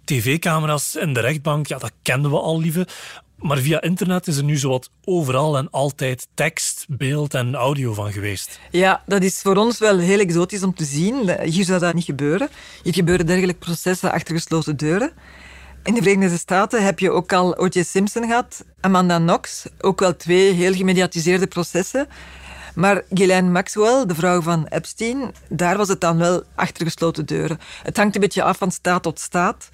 TV-camera's 0.04 0.96
in 0.96 1.14
de 1.14 1.20
rechtbank, 1.20 1.68
ja, 1.68 1.78
dat 1.78 1.92
kenden 2.02 2.32
we 2.32 2.38
al, 2.40 2.60
lieve. 2.60 2.88
Maar 3.42 3.58
via 3.58 3.82
internet 3.82 4.28
is 4.28 4.38
er 4.38 4.44
nu 4.44 4.58
zowat 4.58 4.90
overal 5.06 5.58
en 5.58 5.70
altijd 5.70 6.28
tekst, 6.34 6.86
beeld 6.90 7.34
en 7.34 7.56
audio 7.56 7.94
van 7.94 8.12
geweest. 8.12 8.60
Ja, 8.72 9.04
dat 9.06 9.24
is 9.24 9.40
voor 9.42 9.56
ons 9.56 9.80
wel 9.80 9.98
heel 9.98 10.20
exotisch 10.20 10.64
om 10.64 10.76
te 10.76 10.86
zien. 10.86 11.42
Hier 11.44 11.66
zou 11.66 11.80
dat 11.80 11.94
niet 11.94 12.04
gebeuren. 12.04 12.50
Hier 12.84 12.94
gebeuren 12.94 13.26
dergelijke 13.26 13.60
processen 13.60 14.12
achter 14.12 14.36
gesloten 14.36 14.78
deuren. 14.78 15.12
In 15.84 15.94
de 15.94 16.02
Verenigde 16.02 16.38
Staten 16.38 16.84
heb 16.84 17.00
je 17.00 17.12
ook 17.12 17.34
al 17.34 17.58
O.J. 17.58 17.84
Simpson 17.84 18.24
gehad, 18.24 18.66
Amanda 18.82 19.18
Knox, 19.18 19.66
ook 19.80 20.00
wel 20.00 20.16
twee 20.16 20.54
heel 20.54 20.74
gemediatiseerde 20.74 21.48
processen. 21.48 22.08
Maar 22.76 23.04
Ghislaine 23.14 23.50
Maxwell, 23.50 24.06
de 24.06 24.16
vrouw 24.16 24.42
van 24.42 24.66
Epstein, 24.66 25.32
daar 25.50 25.78
was 25.78 25.88
het 25.88 26.02
dan 26.02 26.18
wel 26.18 26.44
achter 26.56 26.86
gesloten 26.86 27.26
deuren. 27.26 27.60
Het 27.84 27.98
hangt 27.98 28.16
een 28.16 28.22
beetje 28.22 28.44
af 28.44 28.58
van 28.58 28.72
staat 28.72 29.04
tot 29.04 29.20
staat. 29.20 29.70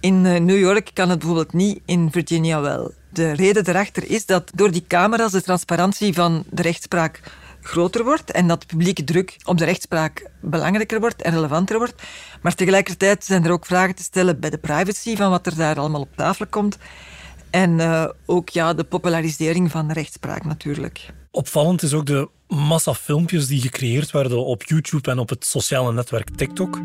In 0.00 0.26
eh, 0.26 0.40
New 0.40 0.58
York 0.58 0.90
kan 0.94 1.08
het 1.08 1.18
bijvoorbeeld 1.18 1.52
niet, 1.52 1.80
in 1.86 2.10
Virginia 2.10 2.60
wel. 2.60 2.92
De 3.12 3.32
reden 3.32 3.64
daarachter 3.64 4.10
is 4.10 4.26
dat 4.26 4.50
door 4.54 4.70
die 4.70 4.84
camera's 4.88 5.32
de 5.32 5.42
transparantie 5.42 6.14
van 6.14 6.44
de 6.50 6.62
rechtspraak 6.62 7.20
groter 7.62 8.04
wordt 8.04 8.30
en 8.30 8.46
dat 8.46 8.60
de 8.60 8.66
publieke 8.66 9.04
druk 9.04 9.36
op 9.44 9.58
de 9.58 9.64
rechtspraak 9.64 10.30
belangrijker 10.40 11.00
wordt 11.00 11.22
en 11.22 11.32
relevanter 11.32 11.78
wordt. 11.78 12.02
Maar 12.42 12.54
tegelijkertijd 12.54 13.24
zijn 13.24 13.44
er 13.44 13.50
ook 13.50 13.66
vragen 13.66 13.94
te 13.94 14.02
stellen 14.02 14.40
bij 14.40 14.50
de 14.50 14.58
privacy 14.58 15.16
van 15.16 15.30
wat 15.30 15.46
er 15.46 15.56
daar 15.56 15.78
allemaal 15.78 16.00
op 16.00 16.16
tafel 16.16 16.46
komt. 16.46 16.78
En 17.50 17.78
uh, 17.78 18.04
ook 18.26 18.48
ja, 18.48 18.74
de 18.74 18.84
popularisering 18.84 19.70
van 19.70 19.88
de 19.88 19.92
rechtspraak 19.92 20.44
natuurlijk. 20.44 21.10
Opvallend 21.30 21.82
is 21.82 21.92
ook 21.92 22.06
de 22.06 22.28
massa 22.48 22.94
filmpjes 22.94 23.46
die 23.46 23.60
gecreëerd 23.60 24.10
werden 24.10 24.44
op 24.44 24.62
YouTube 24.62 25.10
en 25.10 25.18
op 25.18 25.28
het 25.28 25.44
sociale 25.44 25.92
netwerk 25.92 26.36
TikTok. 26.36 26.76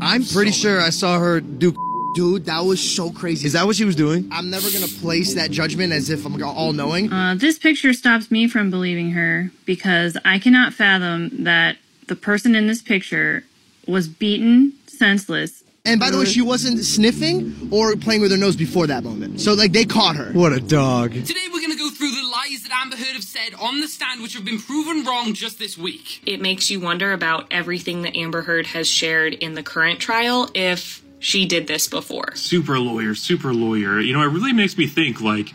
I'm 0.00 0.26
pretty 0.32 0.52
sure 0.52 0.86
I 0.86 0.90
saw 0.90 1.22
her 1.22 1.42
do 1.58 1.91
Dude, 2.14 2.44
that 2.44 2.60
was 2.64 2.80
so 2.80 3.10
crazy. 3.10 3.46
Is 3.46 3.54
that 3.54 3.66
what 3.66 3.76
she 3.76 3.84
was 3.84 3.96
doing? 3.96 4.28
I'm 4.30 4.50
never 4.50 4.70
gonna 4.70 4.86
place 4.86 5.34
that 5.34 5.50
judgment 5.50 5.92
as 5.92 6.10
if 6.10 6.26
I'm 6.26 6.42
all 6.42 6.72
knowing. 6.72 7.12
Uh, 7.12 7.34
this 7.34 7.58
picture 7.58 7.92
stops 7.92 8.30
me 8.30 8.48
from 8.48 8.70
believing 8.70 9.12
her 9.12 9.50
because 9.64 10.16
I 10.24 10.38
cannot 10.38 10.74
fathom 10.74 11.44
that 11.44 11.76
the 12.08 12.16
person 12.16 12.54
in 12.54 12.66
this 12.66 12.82
picture 12.82 13.44
was 13.86 14.08
beaten 14.08 14.74
senseless. 14.86 15.62
And 15.84 15.98
by 15.98 16.10
the 16.10 16.18
way, 16.18 16.26
she 16.26 16.42
wasn't 16.42 16.78
sniffing 16.84 17.68
or 17.72 17.96
playing 17.96 18.20
with 18.20 18.30
her 18.30 18.36
nose 18.36 18.54
before 18.54 18.86
that 18.86 19.02
moment. 19.02 19.40
So, 19.40 19.54
like, 19.54 19.72
they 19.72 19.84
caught 19.84 20.14
her. 20.14 20.30
What 20.32 20.52
a 20.52 20.60
dog. 20.60 21.12
Today, 21.12 21.48
we're 21.52 21.60
going 21.60 21.72
to 21.72 21.78
go 21.78 21.90
through 21.90 22.10
the 22.10 22.22
lies 22.22 22.62
that 22.62 22.70
Amber 22.72 22.96
Heard 22.96 23.14
have 23.14 23.24
said 23.24 23.54
on 23.58 23.80
the 23.80 23.88
stand, 23.88 24.22
which 24.22 24.34
have 24.34 24.44
been 24.44 24.60
proven 24.60 25.04
wrong 25.04 25.34
just 25.34 25.58
this 25.58 25.76
week. 25.76 26.22
It 26.24 26.40
makes 26.40 26.70
you 26.70 26.78
wonder 26.78 27.12
about 27.12 27.48
everything 27.50 28.02
that 28.02 28.16
Amber 28.16 28.42
Heard 28.42 28.66
has 28.66 28.88
shared 28.88 29.34
in 29.34 29.54
the 29.54 29.62
current 29.64 29.98
trial 29.98 30.48
if 30.54 31.02
she 31.22 31.46
did 31.46 31.66
this 31.66 31.88
before. 31.88 32.34
Super 32.34 32.78
lawyer, 32.78 33.14
super 33.14 33.54
lawyer. 33.54 34.00
You 34.00 34.12
know, 34.12 34.22
it 34.22 34.32
really 34.32 34.52
makes 34.52 34.76
me 34.76 34.86
think 34.86 35.20
like 35.20 35.54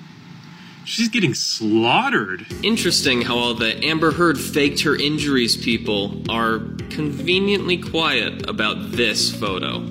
she's 0.86 1.10
getting 1.10 1.36
slaughtered. 1.36 2.46
Interesting 2.64 3.22
how 3.22 3.38
all 3.38 3.54
the 3.54 3.76
Amber 3.84 4.12
Heard 4.12 4.40
faked 4.40 4.82
her 4.82 4.96
injuries 4.96 5.58
people 5.58 6.24
are 6.30 6.60
conveniently 6.90 7.78
quiet 7.78 8.50
about 8.50 8.96
this 8.96 9.30
photo. 9.30 9.84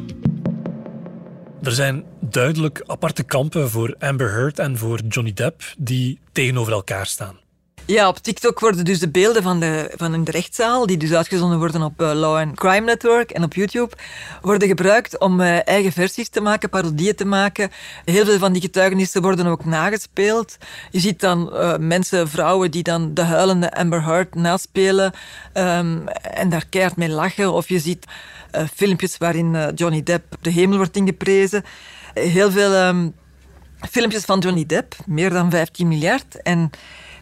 Er 1.63 1.73
zijn 1.73 2.05
duidelijk 2.21 2.83
aparte 2.87 3.23
kampen 3.23 3.71
voor 3.71 3.95
Amber 3.99 4.31
Heard 4.31 4.59
en 4.59 4.79
voor 4.79 5.01
Johnny 5.09 5.33
Depp 5.33 5.63
die 5.79 6.19
tegenover 6.33 6.73
elkaar 6.73 7.07
staan. 7.07 7.46
Ja, 7.87 8.09
op 8.09 8.19
TikTok 8.19 8.61
worden 8.61 8.85
dus 8.85 8.99
de 8.99 9.09
beelden 9.09 9.43
van 9.43 9.61
de, 9.61 9.93
van 9.95 10.25
de 10.25 10.31
rechtszaal, 10.31 10.87
die 10.87 10.97
dus 10.97 11.13
uitgezonden 11.13 11.59
worden 11.59 11.83
op 11.83 12.01
uh, 12.01 12.13
Law 12.13 12.37
and 12.37 12.57
Crime 12.57 12.81
Network 12.81 13.31
en 13.31 13.43
op 13.43 13.55
YouTube, 13.55 13.97
worden 14.43 14.69
gebruikt 14.69 15.19
om 15.19 15.41
uh, 15.41 15.69
eigen 15.69 15.93
versies 15.93 16.29
te 16.29 16.41
maken, 16.41 16.69
parodieën 16.69 17.15
te 17.15 17.25
maken. 17.25 17.71
Heel 18.05 18.25
veel 18.25 18.39
van 18.39 18.53
die 18.53 18.63
getuigenissen 18.63 19.23
worden 19.23 19.47
ook 19.47 19.65
nagespeeld. 19.65 20.57
Je 20.91 21.01
ziet 21.01 21.21
dan 21.21 21.51
uh, 21.53 21.77
mensen, 21.77 22.29
vrouwen, 22.29 22.71
die 22.71 22.83
dan 22.83 23.15
de 23.15 23.23
huilende 23.23 23.73
Amber 23.73 24.05
Heard 24.05 24.35
naspelen 24.35 25.13
um, 25.55 26.09
en 26.09 26.49
daar 26.49 26.67
keihard 26.71 26.97
mee 26.97 27.09
lachen. 27.09 27.53
Of 27.53 27.69
je 27.69 27.79
ziet 27.79 28.05
filmpjes 28.75 29.19
waarin 29.19 29.73
Johnny 29.75 30.03
Depp 30.03 30.37
de 30.41 30.51
hemel 30.51 30.77
wordt 30.77 30.97
ingeprezen. 30.97 31.65
Heel 32.15 32.51
veel 32.51 32.75
um, 32.75 33.15
filmpjes 33.91 34.25
van 34.25 34.39
Johnny 34.39 34.67
Depp, 34.67 34.95
meer 35.07 35.31
dan 35.31 35.51
15 35.51 35.89
miljard. 35.89 36.43
En 36.43 36.71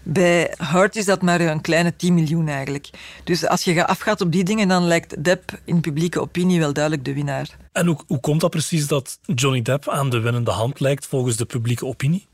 bij 0.05 0.55
Hart 0.57 0.97
is 0.97 1.05
dat 1.05 1.23
maar 1.23 1.41
een 1.41 1.61
kleine 1.61 1.97
10 1.97 2.15
miljoen 2.15 2.49
eigenlijk. 2.49 2.91
Dus 3.25 3.47
als 3.47 3.65
je 3.65 3.87
afgaat 3.87 4.21
op 4.21 4.33
die 4.33 4.45
dingen, 4.45 4.69
dan 4.69 4.85
lijkt 4.85 5.25
Depp 5.25 5.59
in 5.65 5.81
publieke 5.81 6.21
opinie 6.21 6.59
wel 6.59 6.73
duidelijk 6.73 7.05
de 7.05 7.15
winnaar. 7.15 7.57
En 7.73 7.87
hoe, 7.87 7.99
hoe 8.07 8.21
komt 8.21 8.41
dat 8.41 8.51
precies 8.51 8.87
dat 8.87 9.19
Johnny 9.35 9.63
Depp 9.63 9.89
aan 9.89 10.11
de 10.11 10.21
winnende 10.21 10.51
hand 10.51 10.81
lijkt 10.81 11.07
volgens 11.07 11.37
de 11.37 11.45
publieke 11.45 11.87
opinie? 11.87 12.27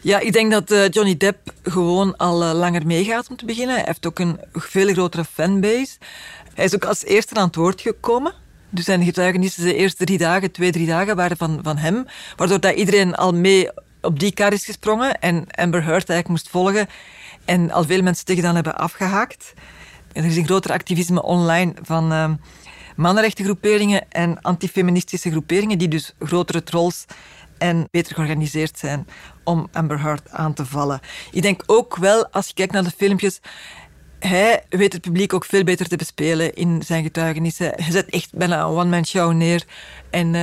Ja, 0.00 0.18
ik 0.18 0.32
denk 0.32 0.52
dat 0.52 0.70
uh, 0.70 0.88
Johnny 0.88 1.16
Depp 1.16 1.52
gewoon 1.62 2.16
al 2.16 2.42
uh, 2.42 2.52
langer 2.52 2.86
meegaat 2.86 3.28
om 3.30 3.36
te 3.36 3.44
beginnen. 3.44 3.74
Hij 3.74 3.84
heeft 3.86 4.06
ook 4.06 4.18
een 4.18 4.40
veel 4.52 4.92
grotere 4.92 5.24
fanbase. 5.24 5.96
Hij 6.54 6.64
is 6.64 6.74
ook 6.74 6.84
als 6.84 7.04
eerste 7.04 7.34
aan 7.34 7.46
het 7.46 7.56
woord 7.56 7.80
gekomen. 7.80 8.32
Dus 8.70 8.84
zijn 8.84 9.04
getuigenissen 9.04 9.64
de 9.64 9.74
eerste 9.74 10.04
drie 10.04 10.18
dagen, 10.18 10.52
twee, 10.52 10.72
drie 10.72 10.86
dagen 10.86 11.16
waren 11.16 11.36
van, 11.36 11.60
van 11.62 11.76
hem. 11.76 12.06
Waardoor 12.36 12.60
dat 12.60 12.74
iedereen 12.74 13.14
al 13.14 13.34
mee 13.34 13.68
op 14.00 14.18
die 14.18 14.32
kar 14.32 14.52
is 14.52 14.64
gesprongen 14.64 15.20
en 15.20 15.46
Amber 15.50 15.82
Heard 15.82 16.10
eigenlijk 16.10 16.28
moest 16.28 16.48
volgen. 16.48 16.88
En 17.44 17.70
al 17.70 17.84
veel 17.84 18.02
mensen 18.02 18.24
tegen 18.24 18.42
dan 18.42 18.54
hebben 18.54 18.78
afgehaakt. 18.78 19.54
Er 20.12 20.24
is 20.24 20.36
een 20.36 20.44
groter 20.44 20.72
activisme 20.72 21.22
online 21.22 21.74
van 21.82 22.12
uh, 22.12 22.30
mannenrechtengroeperingen 22.96 24.10
en 24.10 24.40
antifeministische 24.40 25.30
groeperingen, 25.30 25.78
die 25.78 25.88
dus 25.88 26.14
grotere 26.18 26.62
trolls 26.62 27.04
en 27.58 27.88
beter 27.90 28.14
georganiseerd 28.14 28.78
zijn 28.78 29.06
om 29.44 29.68
Amber 29.72 30.00
Heard 30.00 30.30
aan 30.30 30.54
te 30.54 30.66
vallen. 30.66 31.00
Ik 31.30 31.42
denk 31.42 31.62
ook 31.66 31.96
wel, 31.96 32.28
als 32.28 32.46
je 32.46 32.54
kijkt 32.54 32.72
naar 32.72 32.84
de 32.84 32.92
filmpjes, 32.96 33.40
hij 34.18 34.64
weet 34.68 34.92
het 34.92 35.02
publiek 35.02 35.32
ook 35.32 35.44
veel 35.44 35.64
beter 35.64 35.88
te 35.88 35.96
bespelen 35.96 36.54
in 36.54 36.82
zijn 36.82 37.02
getuigenissen. 37.02 37.72
Hij 37.76 37.90
zet 37.90 38.10
echt 38.10 38.34
bijna 38.34 38.60
een 38.60 38.66
one-man 38.66 39.06
show 39.06 39.32
neer 39.32 39.64
en 40.10 40.34
uh, 40.34 40.40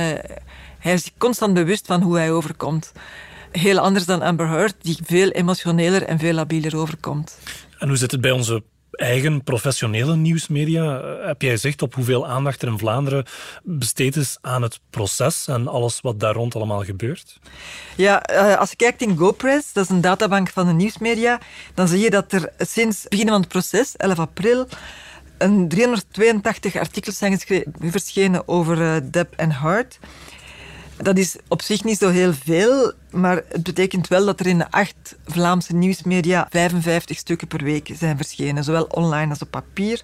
hij 0.78 0.92
is 0.92 1.10
constant 1.18 1.54
bewust 1.54 1.86
van 1.86 2.02
hoe 2.02 2.16
hij 2.16 2.32
overkomt 2.32 2.92
heel 3.58 3.78
anders 3.78 4.04
dan 4.04 4.22
Amber 4.22 4.48
Heard, 4.48 4.74
die 4.80 4.98
veel 5.04 5.30
emotioneler 5.30 6.02
en 6.02 6.18
veel 6.18 6.32
labieler 6.32 6.76
overkomt. 6.76 7.38
En 7.78 7.88
hoe 7.88 7.96
zit 7.96 8.10
het 8.10 8.20
bij 8.20 8.30
onze 8.30 8.62
eigen 8.90 9.42
professionele 9.42 10.16
nieuwsmedia? 10.16 11.02
Heb 11.26 11.42
jij 11.42 11.56
zicht 11.56 11.82
op 11.82 11.94
hoeveel 11.94 12.26
aandacht 12.26 12.62
er 12.62 12.68
in 12.68 12.78
Vlaanderen 12.78 13.24
besteed 13.62 14.16
is 14.16 14.38
aan 14.40 14.62
het 14.62 14.80
proces 14.90 15.46
en 15.48 15.68
alles 15.68 16.00
wat 16.00 16.20
daar 16.20 16.34
rond 16.34 16.54
allemaal 16.54 16.84
gebeurt? 16.84 17.38
Ja, 17.96 18.22
eh, 18.22 18.58
als 18.58 18.70
je 18.70 18.76
kijkt 18.76 19.02
in 19.02 19.16
GoPress, 19.16 19.72
dat 19.72 19.84
is 19.84 19.90
een 19.90 20.00
databank 20.00 20.48
van 20.48 20.66
de 20.66 20.72
nieuwsmedia, 20.72 21.40
dan 21.74 21.88
zie 21.88 22.00
je 22.00 22.10
dat 22.10 22.32
er 22.32 22.52
sinds 22.58 23.00
het 23.00 23.10
begin 23.10 23.28
van 23.28 23.40
het 23.40 23.48
proces, 23.48 23.96
11 23.96 24.18
april, 24.18 24.68
een 25.38 25.68
382 25.68 26.76
artikels 26.76 27.18
zijn 27.18 27.40
verschenen 27.80 28.48
over 28.48 28.78
uh, 28.78 28.96
Depp 29.10 29.34
en 29.36 29.50
Hart. 29.50 29.98
Dat 31.02 31.18
is 31.18 31.36
op 31.48 31.62
zich 31.62 31.84
niet 31.84 31.98
zo 31.98 32.08
heel 32.08 32.32
veel, 32.32 32.92
maar 33.10 33.42
het 33.48 33.62
betekent 33.62 34.08
wel 34.08 34.24
dat 34.24 34.40
er 34.40 34.46
in 34.46 34.58
de 34.58 34.70
acht 34.70 35.16
Vlaamse 35.26 35.74
nieuwsmedia 35.74 36.46
55 36.50 37.18
stukken 37.18 37.48
per 37.48 37.64
week 37.64 37.90
zijn 37.98 38.16
verschenen, 38.16 38.64
zowel 38.64 38.84
online 38.84 39.30
als 39.30 39.42
op 39.42 39.50
papier. 39.50 40.02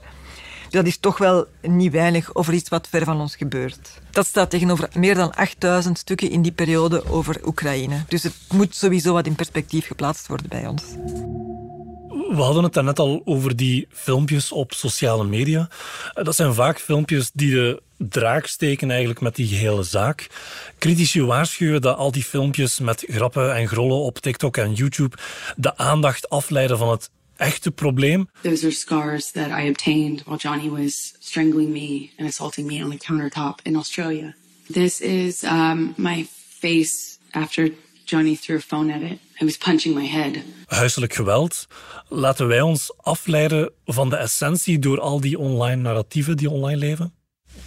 Dat 0.70 0.86
is 0.86 0.98
toch 0.98 1.18
wel 1.18 1.46
niet 1.60 1.92
weinig 1.92 2.34
over 2.34 2.54
iets 2.54 2.68
wat 2.68 2.88
ver 2.88 3.04
van 3.04 3.20
ons 3.20 3.36
gebeurt. 3.36 4.00
Dat 4.10 4.26
staat 4.26 4.50
tegenover 4.50 4.88
meer 4.94 5.14
dan 5.14 5.34
8000 5.34 5.98
stukken 5.98 6.30
in 6.30 6.42
die 6.42 6.52
periode 6.52 7.10
over 7.10 7.40
Oekraïne. 7.46 8.04
Dus 8.08 8.22
het 8.22 8.34
moet 8.52 8.74
sowieso 8.74 9.12
wat 9.12 9.26
in 9.26 9.34
perspectief 9.34 9.86
geplaatst 9.86 10.26
worden 10.26 10.48
bij 10.48 10.66
ons. 10.66 10.82
We 12.08 12.42
hadden 12.42 12.62
het 12.62 12.74
net 12.74 12.98
al 12.98 13.22
over 13.24 13.56
die 13.56 13.86
filmpjes 13.90 14.52
op 14.52 14.72
sociale 14.72 15.24
media. 15.24 15.68
Dat 16.12 16.34
zijn 16.34 16.54
vaak 16.54 16.80
filmpjes 16.80 17.30
die 17.34 17.50
de 17.50 17.82
draak 18.08 18.46
steken 18.46 18.90
eigenlijk 18.90 19.20
met 19.20 19.36
die 19.36 19.46
gehele 19.46 19.82
zaak. 19.82 20.26
Critici 20.78 21.22
waarschuwen 21.22 21.80
dat 21.80 21.96
al 21.96 22.12
die 22.12 22.24
filmpjes 22.24 22.78
met 22.78 23.04
grappen 23.08 23.54
en 23.54 23.68
grollen 23.68 23.98
op 23.98 24.18
TikTok 24.18 24.56
en 24.56 24.72
YouTube 24.72 25.16
de 25.56 25.76
aandacht 25.76 26.28
afleiden 26.28 26.78
van 26.78 26.90
het 26.90 27.10
echte 27.36 27.70
probleem. 27.70 28.28
Those 28.42 28.64
are 28.64 28.74
scars 28.74 29.30
that 29.30 29.48
I 29.48 29.68
obtained 29.68 30.22
while 30.24 30.38
Johnny 30.38 30.68
was 30.68 31.14
strangling 31.18 31.70
me 31.70 32.10
and 32.18 32.28
assaulting 32.28 32.66
me 32.66 32.84
on 32.84 32.90
the 32.90 33.04
countertop 33.04 33.60
in 33.62 33.76
Australia. 33.76 34.34
This 34.72 35.00
is 35.00 35.42
um, 35.42 35.94
my 35.96 36.26
face 36.58 37.18
after 37.30 37.70
Johnny 38.04 38.36
threw 38.36 38.56
a 38.56 38.60
phone 38.60 38.92
at 38.92 39.02
it. 39.02 39.18
He 39.34 39.44
was 39.44 39.56
punching 39.56 39.94
my 39.94 40.06
head. 40.06 40.42
Huiselijk 40.66 41.14
geweld. 41.14 41.66
Laten 42.08 42.46
wij 42.46 42.60
ons 42.60 42.92
afleiden 42.96 43.72
van 43.84 44.10
de 44.10 44.16
essentie 44.16 44.78
door 44.78 45.00
al 45.00 45.20
die 45.20 45.38
online 45.38 45.76
narratieven 45.76 46.36
die 46.36 46.50
online 46.50 46.78
leven? 46.78 47.12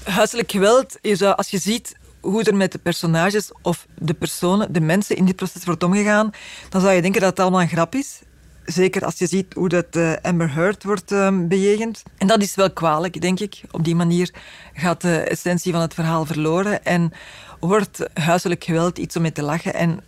Huiselijk 0.04 0.52
geweld 0.52 0.98
is, 1.02 1.22
als 1.22 1.50
je 1.50 1.58
ziet 1.58 1.96
hoe 2.20 2.44
er 2.44 2.56
met 2.56 2.72
de 2.72 2.78
personages 2.78 3.52
of 3.62 3.88
de 3.98 4.14
personen, 4.14 4.74
de 4.74 4.82
mensen 4.82 5.16
in 5.16 5.26
dit 5.26 5.36
proces 5.36 5.66
wordt 5.66 5.84
omgegaan, 5.84 6.32
dan 6.70 6.82
zou 6.82 6.94
je 6.94 7.02
denken 7.02 7.22
dat 7.22 7.30
het 7.30 7.40
allemaal 7.40 7.62
een 7.62 7.68
grap 7.68 7.96
is. 7.96 8.22
Zeker 8.66 9.06
als 9.06 9.18
je 9.18 9.28
ziet 9.28 9.54
hoe 9.54 9.70
dat 9.70 9.96
uh, 9.96 10.14
Amber 10.22 10.54
Heard 10.54 10.84
wordt 10.84 11.12
uh, 11.12 11.30
bejegend. 11.48 12.04
En 12.18 12.28
dat 12.28 12.42
is 12.42 12.56
wel 12.56 12.72
kwalijk, 12.72 13.22
denk 13.22 13.40
ik. 13.40 13.62
Op 13.72 13.84
die 13.84 13.96
manier 13.96 14.34
gaat 14.74 15.02
de 15.02 15.18
essentie 15.18 15.72
van 15.72 15.82
het 15.82 15.94
verhaal 15.94 16.26
verloren 16.26 16.86
en 16.86 17.12
wordt 17.60 18.00
huiselijk 18.14 18.64
geweld 18.64 18.98
iets 18.98 19.16
om 19.16 19.22
mee 19.22 19.32
te 19.32 19.44
lachen 19.44 19.74
en 19.74 20.00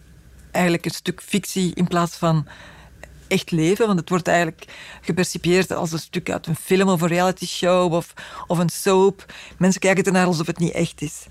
eigenlijk 0.51 0.85
een 0.85 0.91
stuk 0.91 1.21
fictie 1.21 1.75
in 1.75 1.87
plaats 1.87 2.15
van 2.15 2.47
echt 3.27 3.51
leven. 3.51 3.87
Want 3.87 3.99
het 3.99 4.09
wordt 4.09 4.27
eigenlijk 4.27 4.65
gepercipieerd 5.01 5.71
als 5.71 5.91
een 5.91 5.99
stuk 5.99 6.29
uit 6.31 6.47
een 6.47 6.55
film 6.55 6.89
of 6.89 7.01
een 7.01 7.07
reality 7.07 7.45
show 7.45 7.93
of, 7.93 8.13
of 8.47 8.57
een 8.57 8.69
soap. 8.69 9.25
Mensen 9.57 9.81
kijken 9.81 10.03
ernaar 10.03 10.25
alsof 10.25 10.47
het 10.47 10.59
niet 10.59 10.73
echt 10.73 11.01
is. 11.01 11.25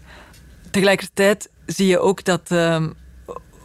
Tegelijkertijd 0.70 1.48
zie 1.66 1.86
je 1.86 1.98
ook 1.98 2.24
dat 2.24 2.50
uh, 2.52 2.86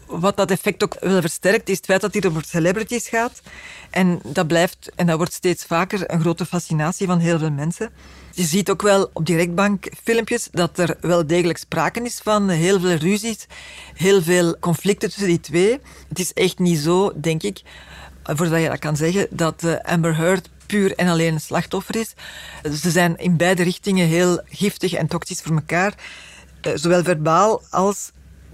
wat 0.06 0.38
dat 0.38 0.52
effect 0.52 0.84
ook 0.84 0.98
wel 1.00 1.22
versterkt, 1.22 1.70
is 1.70 1.78
het 1.78 1.86
feit 1.86 2.02
dat 2.02 2.14
het 2.14 2.24
hier 2.24 2.32
over 2.32 2.46
celebrities 2.46 3.08
gaat. 3.08 3.42
En 3.90 4.20
dat 4.24 4.48
blijft, 4.48 4.92
en 4.96 5.08
dat 5.08 5.18
wordt 5.18 5.34
steeds 5.34 5.66
vaker, 5.66 6.12
een 6.12 6.22
grote 6.22 6.46
fascinatie 6.46 7.08
van 7.08 7.20
heel 7.20 7.40
veel 7.40 7.52
mensen. 7.52 7.90
Je 8.34 8.44
ziet 8.44 8.70
ook 8.70 8.82
wel 8.82 9.10
op 9.14 9.26
die 9.26 9.36
rechtbankfilmpjes 9.36 10.48
dat 10.52 10.78
er 10.78 10.98
wel 11.02 11.28
degelijk 11.28 11.58
sprake 11.58 12.02
is 12.02 12.20
van 12.24 12.50
heel 12.50 12.80
veel 12.80 12.96
ruzies, 12.96 13.48
heel 13.94 14.22
veel 14.22 14.60
conflicten 14.60 15.10
tussen 15.10 15.28
die 15.28 15.40
twee. 15.40 15.80
Het 16.10 16.20
is 16.20 16.34
echt 16.34 16.60
niet 16.60 16.80
zo, 16.80 17.12
denk 17.16 17.44
ik, 17.44 17.62
voordat 18.24 18.62
je 18.62 18.70
dat 18.70 18.80
kan 18.80 18.96
zeggen, 18.96 19.28
dat 19.30 19.64
uh, 19.64 19.76
Amber 19.80 20.16
Heard 20.16 20.50
puur 20.66 20.96
en 20.96 21.08
alleen 21.08 21.34
een 21.34 21.42
slachtoffer 21.42 21.96
is. 21.96 22.14
Ze 22.82 22.92
zijn 22.92 23.18
in 23.18 23.38
beide 23.38 23.64
richtingen 23.64 24.08
heel 24.08 24.42
giftig 24.50 24.94
en 24.94 25.08
toxisch 25.08 25.42
voor 25.42 25.56
elkaar. 25.56 25.94
Uh, 26.68 26.74
zowel 26.76 27.04
verbaal 27.04 27.62
als 27.70 28.12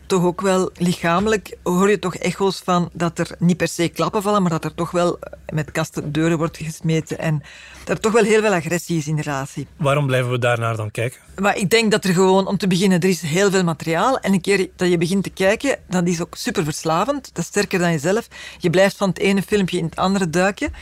toch 0.07 0.23
ook 0.23 0.41
wel 0.41 0.69
lichamelijk 0.77 1.57
hoor 1.63 1.89
je 1.89 1.99
toch 1.99 2.15
echo's 2.15 2.61
van 2.63 2.89
dat 2.93 3.19
er 3.19 3.35
niet 3.39 3.57
per 3.57 3.67
se 3.67 3.87
klappen 3.87 4.21
vallen, 4.21 4.41
maar 4.41 4.51
dat 4.51 4.63
er 4.63 4.75
toch 4.75 4.91
wel 4.91 5.19
met 5.53 5.71
kasten 5.71 6.11
deuren 6.11 6.37
wordt 6.37 6.57
gesmeten 6.57 7.19
en 7.19 7.41
dat 7.83 7.95
er 7.95 7.99
toch 7.99 8.11
wel 8.11 8.23
heel 8.23 8.41
veel 8.41 8.53
agressie 8.53 8.97
is 8.97 9.07
in 9.07 9.15
de 9.15 9.21
relatie. 9.21 9.67
Waarom 9.77 10.05
blijven 10.05 10.31
we 10.31 10.39
daarnaar 10.39 10.75
dan 10.75 10.91
kijken? 10.91 11.19
Maar 11.39 11.57
ik 11.57 11.69
denk 11.69 11.91
dat 11.91 12.03
er 12.03 12.13
gewoon, 12.13 12.47
om 12.47 12.57
te 12.57 12.67
beginnen, 12.67 12.99
er 12.99 13.09
is 13.09 13.21
heel 13.21 13.51
veel 13.51 13.63
materiaal 13.63 14.19
en 14.19 14.33
een 14.33 14.41
keer 14.41 14.69
dat 14.75 14.89
je 14.89 14.97
begint 14.97 15.23
te 15.23 15.29
kijken, 15.29 15.79
dat 15.89 16.07
is 16.07 16.21
ook 16.21 16.35
super 16.35 16.63
verslavend. 16.63 17.29
Dat 17.33 17.43
is 17.43 17.49
sterker 17.49 17.79
dan 17.79 17.91
jezelf. 17.91 18.27
Je 18.57 18.69
blijft 18.69 18.97
van 18.97 19.09
het 19.09 19.19
ene 19.19 19.41
filmpje 19.41 19.77
in 19.77 19.85
het 19.85 19.95
andere 19.95 20.29
duiken. 20.29 20.73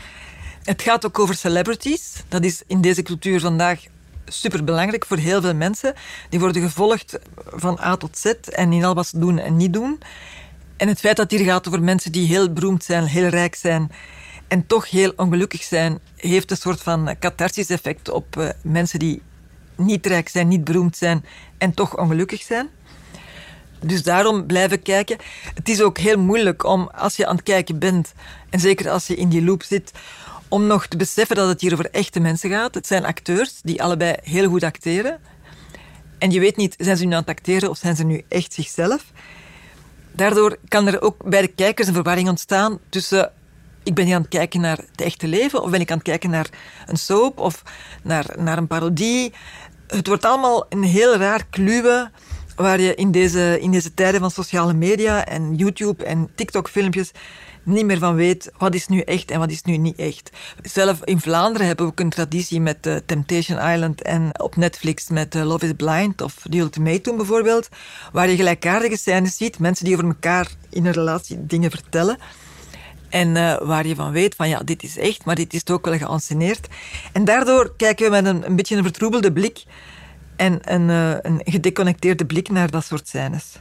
Het 0.63 0.81
gaat 0.81 1.05
ook 1.05 1.19
over 1.19 1.35
celebrities. 1.35 2.23
Dat 2.27 2.43
is 2.43 2.63
in 2.67 2.81
deze 2.81 3.01
cultuur 3.01 3.39
vandaag 3.39 3.83
superbelangrijk 4.25 5.05
voor 5.05 5.17
heel 5.17 5.41
veel 5.41 5.55
mensen. 5.55 5.93
Die 6.29 6.39
worden 6.39 6.61
gevolgd 6.61 7.19
van 7.45 7.79
A 7.79 7.97
tot 7.97 8.17
Z 8.17 8.25
en 8.25 8.73
in 8.73 8.83
al 8.83 8.93
wat 8.93 9.07
ze 9.07 9.19
doen 9.19 9.39
en 9.39 9.57
niet 9.57 9.73
doen. 9.73 9.99
En 10.77 10.87
het 10.87 10.99
feit 10.99 11.15
dat 11.15 11.31
het 11.31 11.39
hier 11.39 11.49
gaat 11.49 11.67
over 11.67 11.81
mensen 11.81 12.11
die 12.11 12.27
heel 12.27 12.53
beroemd 12.53 12.83
zijn, 12.83 13.03
heel 13.03 13.27
rijk 13.27 13.55
zijn 13.55 13.91
en 14.47 14.67
toch 14.67 14.89
heel 14.89 15.13
ongelukkig 15.15 15.63
zijn, 15.63 15.99
heeft 16.15 16.51
een 16.51 16.57
soort 16.57 16.81
van 16.81 17.15
catharsis 17.19 17.69
effect 17.69 18.09
op 18.09 18.35
uh, 18.37 18.49
mensen 18.61 18.99
die 18.99 19.21
niet 19.75 20.05
rijk 20.05 20.29
zijn, 20.29 20.47
niet 20.47 20.63
beroemd 20.63 20.97
zijn 20.97 21.25
en 21.57 21.73
toch 21.73 21.97
ongelukkig 21.97 22.41
zijn. 22.41 22.69
Dus 23.79 24.03
daarom 24.03 24.45
blijven 24.45 24.81
kijken. 24.81 25.17
Het 25.53 25.69
is 25.69 25.81
ook 25.81 25.97
heel 25.97 26.19
moeilijk 26.19 26.63
om, 26.63 26.89
als 26.95 27.15
je 27.15 27.27
aan 27.27 27.35
het 27.35 27.43
kijken 27.43 27.79
bent, 27.79 28.13
en 28.49 28.59
zeker 28.59 28.89
als 28.89 29.07
je 29.07 29.15
in 29.15 29.29
die 29.29 29.43
loop 29.43 29.63
zit, 29.63 29.91
om 30.47 30.67
nog 30.67 30.87
te 30.87 30.97
beseffen 30.97 31.35
dat 31.35 31.47
het 31.47 31.61
hier 31.61 31.73
over 31.73 31.89
echte 31.91 32.19
mensen 32.19 32.49
gaat. 32.49 32.73
Het 32.73 32.87
zijn 32.87 33.05
acteurs 33.05 33.59
die 33.61 33.83
allebei 33.83 34.15
heel 34.23 34.49
goed 34.49 34.63
acteren. 34.63 35.19
En 36.17 36.31
je 36.31 36.39
weet 36.39 36.55
niet, 36.55 36.75
zijn 36.77 36.97
ze 36.97 37.05
nu 37.05 37.13
aan 37.13 37.19
het 37.19 37.29
acteren 37.29 37.69
of 37.69 37.77
zijn 37.77 37.95
ze 37.95 38.03
nu 38.03 38.23
echt 38.27 38.53
zichzelf? 38.53 39.05
Daardoor 40.11 40.57
kan 40.67 40.87
er 40.87 41.01
ook 41.01 41.29
bij 41.29 41.41
de 41.41 41.47
kijkers 41.47 41.87
een 41.87 41.93
verwarring 41.93 42.29
ontstaan 42.29 42.79
tussen 42.89 43.31
ik 43.83 43.93
ben 43.93 44.05
hier 44.05 44.15
aan 44.15 44.21
het 44.21 44.29
kijken 44.29 44.61
naar 44.61 44.77
het 44.77 45.01
echte 45.01 45.27
leven 45.27 45.63
of 45.63 45.69
ben 45.69 45.79
ik 45.79 45.91
aan 45.91 45.97
het 45.97 46.05
kijken 46.05 46.29
naar 46.29 46.49
een 46.85 46.97
soap 46.97 47.39
of 47.39 47.63
naar, 48.03 48.25
naar 48.37 48.57
een 48.57 48.67
parodie. 48.67 49.33
Het 49.87 50.07
wordt 50.07 50.25
allemaal 50.25 50.65
een 50.69 50.83
heel 50.83 51.15
raar 51.15 51.45
kluwen 51.49 52.11
waar 52.55 52.79
je 52.79 52.95
in 52.95 53.11
deze, 53.11 53.59
in 53.59 53.71
deze 53.71 53.93
tijden 53.93 54.19
van 54.19 54.31
sociale 54.31 54.73
media 54.73 55.25
en 55.25 55.55
YouTube 55.55 56.03
en 56.03 56.29
TikTok-filmpjes 56.35 57.11
niet 57.65 57.85
meer 57.85 57.99
van 57.99 58.15
weet 58.15 58.51
wat 58.57 58.73
is 58.73 58.87
nu 58.87 58.99
echt 58.99 59.31
en 59.31 59.39
wat 59.39 59.51
is 59.51 59.61
nu 59.61 59.77
niet 59.77 59.97
echt. 59.97 60.29
Zelf 60.61 61.03
in 61.03 61.19
Vlaanderen 61.19 61.67
hebben 61.67 61.85
we 61.85 61.91
ook 61.91 61.99
een 61.99 62.09
traditie 62.09 62.61
met 62.61 62.85
uh, 62.85 62.95
Temptation 63.05 63.71
Island 63.71 64.01
en 64.01 64.39
op 64.39 64.55
Netflix 64.55 65.09
met 65.09 65.35
uh, 65.35 65.45
Love 65.45 65.65
is 65.65 65.73
Blind 65.77 66.21
of 66.21 66.35
The 66.49 66.57
Ultimatum 66.57 67.17
bijvoorbeeld, 67.17 67.69
waar 68.11 68.29
je 68.29 68.35
gelijkaardige 68.35 68.97
scènes 68.97 69.37
ziet, 69.37 69.59
mensen 69.59 69.85
die 69.85 69.93
over 69.93 70.07
elkaar 70.07 70.51
in 70.69 70.85
een 70.85 70.93
relatie 70.93 71.45
dingen 71.45 71.71
vertellen. 71.71 72.17
En 73.09 73.35
uh, 73.35 73.57
waar 73.61 73.87
je 73.87 73.95
van 73.95 74.11
weet 74.11 74.35
van 74.35 74.49
ja, 74.49 74.59
dit 74.63 74.83
is 74.83 74.97
echt, 74.97 75.25
maar 75.25 75.35
dit 75.35 75.53
is 75.53 75.67
ook 75.67 75.85
wel 75.85 75.97
geanceneerd. 75.97 76.67
En 77.13 77.25
daardoor 77.25 77.73
kijken 77.77 78.05
we 78.05 78.11
met 78.11 78.25
een, 78.25 78.45
een 78.45 78.55
beetje 78.55 78.75
een 78.75 78.83
vertroebelde 78.83 79.33
blik 79.33 79.63
en 80.35 80.73
een, 80.73 80.89
een 81.25 81.41
gedeconnecteerde 81.43 82.25
blik 82.25 82.49
naar 82.49 82.71
dat 82.71 82.85
soort 82.85 83.07
scènes. 83.07 83.57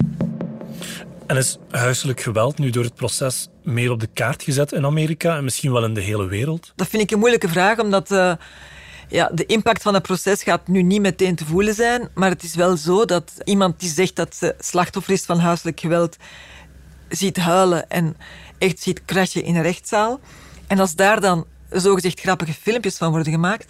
En 1.26 1.36
is 1.36 1.58
huiselijk 1.70 2.20
geweld 2.20 2.58
nu 2.58 2.70
door 2.70 2.84
het 2.84 2.94
proces 2.94 3.48
meer 3.62 3.90
op 3.90 4.00
de 4.00 4.06
kaart 4.06 4.42
gezet 4.42 4.72
in 4.72 4.84
Amerika 4.84 5.36
en 5.36 5.44
misschien 5.44 5.72
wel 5.72 5.84
in 5.84 5.94
de 5.94 6.00
hele 6.00 6.26
wereld? 6.26 6.72
Dat 6.76 6.88
vind 6.88 7.02
ik 7.02 7.10
een 7.10 7.18
moeilijke 7.18 7.48
vraag, 7.48 7.78
omdat 7.78 8.10
uh, 8.10 8.32
ja, 9.08 9.30
de 9.34 9.46
impact 9.46 9.82
van 9.82 9.94
het 9.94 10.02
proces 10.02 10.42
gaat 10.42 10.68
nu 10.68 10.82
niet 10.82 11.00
meteen 11.00 11.34
te 11.34 11.44
voelen 11.44 11.74
zijn. 11.74 12.08
Maar 12.14 12.30
het 12.30 12.42
is 12.42 12.54
wel 12.54 12.76
zo 12.76 13.04
dat 13.04 13.32
iemand 13.44 13.80
die 13.80 13.90
zegt 13.90 14.16
dat 14.16 14.34
ze 14.34 14.54
slachtoffer 14.58 15.12
is 15.12 15.24
van 15.24 15.38
huiselijk 15.38 15.80
geweld, 15.80 16.16
ziet 17.08 17.36
huilen 17.36 17.88
en 17.88 18.16
echt 18.58 18.82
ziet 18.82 19.04
crashen 19.04 19.44
in 19.44 19.56
een 19.56 19.62
rechtszaal. 19.62 20.20
En 20.66 20.78
als 20.78 20.94
daar 20.94 21.20
dan 21.20 21.46
zogezegd 21.70 22.20
grappige 22.20 22.52
filmpjes 22.52 22.96
van 22.96 23.10
worden 23.10 23.32
gemaakt, 23.32 23.66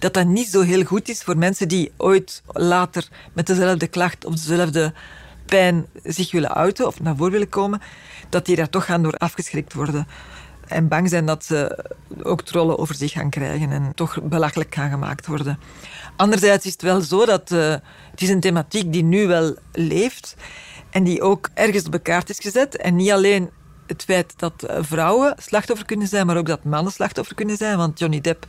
dat 0.00 0.14
dat 0.14 0.26
niet 0.26 0.48
zo 0.48 0.60
heel 0.60 0.84
goed 0.84 1.08
is 1.08 1.22
voor 1.22 1.38
mensen 1.38 1.68
die 1.68 1.92
ooit 1.96 2.42
later 2.46 3.08
met 3.32 3.46
dezelfde 3.46 3.86
klacht 3.86 4.24
of 4.24 4.34
dezelfde 4.34 4.92
pijn 5.46 5.86
zich 6.04 6.32
willen 6.32 6.54
uiten 6.54 6.86
of 6.86 7.00
naar 7.00 7.16
voren 7.16 7.32
willen 7.32 7.48
komen, 7.48 7.80
dat 8.28 8.46
die 8.46 8.56
daar 8.56 8.68
toch 8.68 8.84
gaan 8.84 9.02
door 9.02 9.14
afgeschrikt 9.14 9.72
worden. 9.72 10.06
En 10.66 10.88
bang 10.88 11.08
zijn 11.08 11.26
dat 11.26 11.44
ze 11.44 11.84
ook 12.22 12.42
trollen 12.42 12.78
over 12.78 12.94
zich 12.94 13.12
gaan 13.12 13.30
krijgen 13.30 13.70
en 13.70 13.92
toch 13.94 14.22
belachelijk 14.22 14.74
gaan 14.74 14.90
gemaakt 14.90 15.26
worden. 15.26 15.58
Anderzijds 16.16 16.66
is 16.66 16.72
het 16.72 16.82
wel 16.82 17.00
zo 17.00 17.26
dat 17.26 17.50
uh, 17.50 17.70
het 18.10 18.20
is 18.20 18.28
een 18.28 18.40
thematiek 18.40 18.92
die 18.92 19.02
nu 19.02 19.26
wel 19.26 19.54
leeft 19.72 20.36
en 20.90 21.04
die 21.04 21.22
ook 21.22 21.50
ergens 21.54 21.84
op 21.84 21.92
de 21.92 21.98
kaart 21.98 22.30
is 22.30 22.38
gezet. 22.38 22.76
En 22.76 22.96
niet 22.96 23.10
alleen 23.10 23.50
het 23.90 24.04
feit 24.04 24.32
dat 24.36 24.62
eh, 24.62 24.78
vrouwen 24.80 25.34
slachtoffer 25.38 25.86
kunnen 25.86 26.08
zijn, 26.08 26.26
maar 26.26 26.36
ook 26.36 26.46
dat 26.46 26.64
mannen 26.64 26.92
slachtoffer 26.92 27.34
kunnen 27.34 27.56
zijn. 27.56 27.76
Want 27.76 27.98
Johnny 27.98 28.20
Depp 28.20 28.46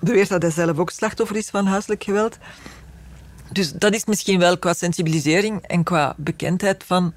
beweert 0.00 0.28
dat 0.28 0.42
hij 0.42 0.50
zelf 0.50 0.78
ook 0.78 0.90
slachtoffer 0.90 1.36
is 1.36 1.48
van 1.50 1.66
huiselijk 1.66 2.04
geweld. 2.04 2.38
Dus 3.52 3.72
dat 3.72 3.94
is 3.94 4.04
misschien 4.04 4.38
wel 4.38 4.58
qua 4.58 4.74
sensibilisering 4.74 5.62
en 5.62 5.82
qua 5.82 6.14
bekendheid 6.16 6.84
van 6.86 7.14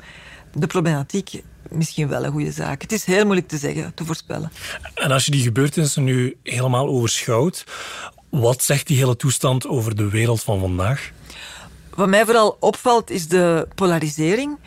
de 0.54 0.68
problematiek 0.68 1.44
misschien 1.70 2.08
wel 2.08 2.26
een 2.26 2.32
goede 2.32 2.52
zaak. 2.52 2.82
Het 2.82 2.92
is 2.92 3.06
heel 3.06 3.24
moeilijk 3.24 3.48
te 3.48 3.58
zeggen, 3.58 3.94
te 3.94 4.06
voorspellen. 4.06 4.52
En 4.94 5.12
als 5.12 5.26
je 5.26 5.32
die 5.32 5.44
gebeurtenissen 5.44 6.04
nu 6.04 6.38
helemaal 6.44 6.88
overschouwt, 6.88 7.64
wat 8.30 8.64
zegt 8.64 8.88
die 8.88 8.98
hele 8.98 9.16
toestand 9.16 9.68
over 9.68 9.96
de 9.96 10.10
wereld 10.10 10.44
van 10.44 10.60
vandaag? 10.60 11.12
Wat 11.96 12.08
mij 12.08 12.26
vooral 12.26 12.58
opvalt 12.60 13.10
is 13.10 13.28
de 13.28 13.68
polarisering. 13.76 14.58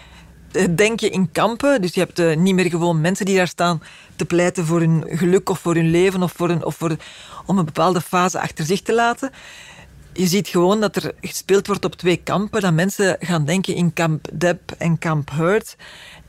Het 0.53 0.79
denken 0.79 1.12
in 1.12 1.33
kampen. 1.33 1.81
Dus 1.81 1.95
je 1.95 2.01
hebt 2.01 2.19
uh, 2.19 2.37
niet 2.37 2.55
meer 2.55 2.71
gewoon 2.71 3.01
mensen 3.01 3.27
die 3.27 3.37
daar 3.37 3.49
staan 3.49 3.83
te 4.17 4.25
pleiten 4.25 4.67
voor 4.67 4.81
hun 4.81 5.05
geluk 5.07 5.49
of 5.49 5.59
voor 5.59 5.75
hun 5.75 5.91
leven 5.91 6.23
of, 6.23 6.33
voor 6.33 6.62
of 6.62 6.77
voor, 6.77 6.97
om 7.47 7.59
een 7.59 7.65
bepaalde 7.65 8.01
fase 8.01 8.41
achter 8.41 8.65
zich 8.65 8.83
te 8.83 8.95
laten 8.95 9.31
je 10.12 10.27
ziet 10.27 10.49
gewoon 10.49 10.81
dat 10.81 10.97
er 10.97 11.15
gespeeld 11.21 11.67
wordt 11.67 11.85
op 11.85 11.95
twee 11.95 12.17
kampen. 12.17 12.61
Dat 12.61 12.73
mensen 12.73 13.17
gaan 13.21 13.45
denken 13.45 13.75
in 13.75 13.93
kamp 13.93 14.29
Deb 14.33 14.61
en 14.79 14.99
kamp 14.99 15.31
Hurt. 15.31 15.77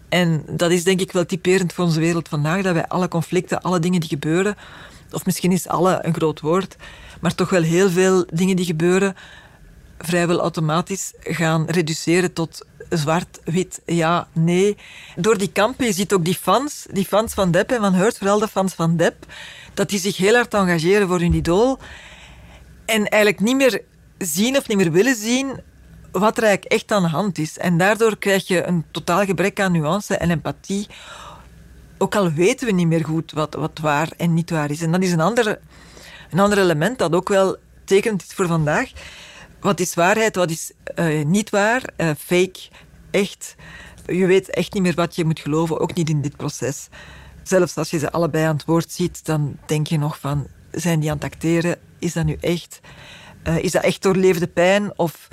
En 0.09 0.43
dat 0.49 0.71
is 0.71 0.83
denk 0.83 0.99
ik 1.01 1.11
wel 1.11 1.25
typerend 1.25 1.73
voor 1.73 1.85
onze 1.85 1.99
wereld 1.99 2.27
vandaag. 2.27 2.61
Dat 2.61 2.73
wij 2.73 2.87
alle 2.87 3.07
conflicten, 3.07 3.61
alle 3.61 3.79
dingen 3.79 3.99
die 3.99 4.09
gebeuren... 4.09 4.55
Of 5.11 5.25
misschien 5.25 5.51
is 5.51 5.67
alle 5.67 5.99
een 6.01 6.13
groot 6.13 6.39
woord. 6.39 6.75
Maar 7.21 7.35
toch 7.35 7.49
wel 7.49 7.61
heel 7.61 7.89
veel 7.89 8.25
dingen 8.33 8.55
die 8.55 8.65
gebeuren... 8.65 9.15
vrijwel 10.05 10.39
automatisch 10.39 11.13
gaan 11.19 11.65
reduceren 11.65 12.33
tot 12.33 12.65
zwart, 12.89 13.39
wit, 13.43 13.81
ja, 13.85 14.27
nee. 14.33 14.77
Door 15.15 15.37
die 15.37 15.51
kampen, 15.51 15.85
je 15.85 15.93
ziet 15.93 16.13
ook 16.13 16.25
die 16.25 16.35
fans, 16.35 16.85
die 16.91 17.05
fans 17.05 17.33
van 17.33 17.51
Depp 17.51 17.71
en 17.71 17.79
van 17.79 17.93
Hurt, 17.93 18.17
vooral 18.17 18.39
de 18.39 18.47
fans 18.47 18.73
van 18.73 18.97
Depp, 18.97 19.25
dat 19.73 19.89
die 19.89 19.99
zich 19.99 20.17
heel 20.17 20.35
hard 20.35 20.53
engageren 20.53 21.07
voor 21.07 21.19
hun 21.19 21.33
idool. 21.33 21.79
En 22.85 23.07
eigenlijk 23.07 23.43
niet 23.43 23.55
meer 23.55 23.81
zien 24.17 24.57
of 24.57 24.67
niet 24.67 24.77
meer 24.77 24.91
willen 24.91 25.15
zien 25.15 25.59
wat 26.11 26.37
er 26.37 26.43
eigenlijk 26.43 26.73
echt 26.73 26.91
aan 26.91 27.03
de 27.03 27.09
hand 27.09 27.37
is. 27.37 27.57
En 27.57 27.77
daardoor 27.77 28.17
krijg 28.17 28.47
je 28.47 28.63
een 28.63 28.85
totaal 28.91 29.25
gebrek 29.25 29.59
aan 29.59 29.71
nuance 29.71 30.17
en 30.17 30.29
empathie. 30.29 30.87
Ook 31.97 32.15
al 32.15 32.31
weten 32.31 32.67
we 32.67 32.73
niet 32.73 32.87
meer 32.87 33.05
goed 33.05 33.31
wat, 33.31 33.53
wat 33.53 33.79
waar 33.81 34.09
en 34.17 34.33
niet 34.33 34.49
waar 34.49 34.71
is. 34.71 34.81
En 34.81 34.91
dat 34.91 35.03
is 35.03 35.11
een 35.11 35.19
ander, 35.19 35.59
een 36.31 36.39
ander 36.39 36.57
element 36.57 36.97
dat 36.97 37.13
ook 37.13 37.29
wel 37.29 37.55
tekenend 37.85 38.21
is 38.21 38.33
voor 38.33 38.47
vandaag. 38.47 38.91
Wat 39.63 39.79
is 39.79 39.93
waarheid, 39.93 40.35
wat 40.35 40.49
is 40.49 40.71
uh, 40.95 41.25
niet 41.25 41.49
waar, 41.49 41.83
uh, 41.97 42.09
fake, 42.17 42.59
echt. 43.11 43.55
Je 44.05 44.25
weet 44.25 44.49
echt 44.49 44.73
niet 44.73 44.83
meer 44.83 44.93
wat 44.95 45.15
je 45.15 45.25
moet 45.25 45.39
geloven, 45.39 45.79
ook 45.79 45.93
niet 45.93 46.09
in 46.09 46.21
dit 46.21 46.37
proces. 46.37 46.87
Zelfs 47.43 47.77
als 47.77 47.89
je 47.89 47.99
ze 47.99 48.11
allebei 48.11 48.45
aan 48.45 48.55
het 48.55 48.65
woord 48.65 48.91
ziet, 48.91 49.25
dan 49.25 49.57
denk 49.65 49.87
je 49.87 49.97
nog 49.97 50.19
van, 50.19 50.47
zijn 50.71 50.99
die 50.99 51.09
aan 51.09 51.15
het 51.15 51.25
acteren? 51.25 51.79
Is 51.99 52.13
dat 52.13 52.25
nu 52.25 52.37
echt? 52.39 52.79
Uh, 53.47 53.57
is 53.57 53.71
dat 53.71 53.83
echt 53.83 54.01
doorleefde 54.01 54.47
pijn? 54.47 54.91
Of 54.95 55.27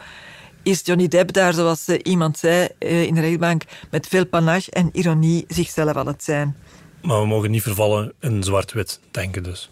is 0.63 0.81
Johnny 0.85 1.09
Depp 1.09 1.33
daar, 1.33 1.53
zoals 1.53 1.89
iemand 1.89 2.39
zei 2.39 2.69
in 2.79 3.15
de 3.15 3.21
rechtbank, 3.21 3.63
met 3.91 4.07
veel 4.07 4.27
panache 4.27 4.71
en 4.71 4.89
ironie 4.93 5.45
zichzelf 5.49 5.97
aan 5.97 6.07
het 6.07 6.25
zijn? 6.25 6.57
Maar 7.03 7.21
we 7.21 7.27
mogen 7.27 7.51
niet 7.51 7.63
vervallen 7.63 8.13
in 8.21 8.43
zwart-wit 8.43 9.01
denken 9.11 9.43
dus. 9.43 9.71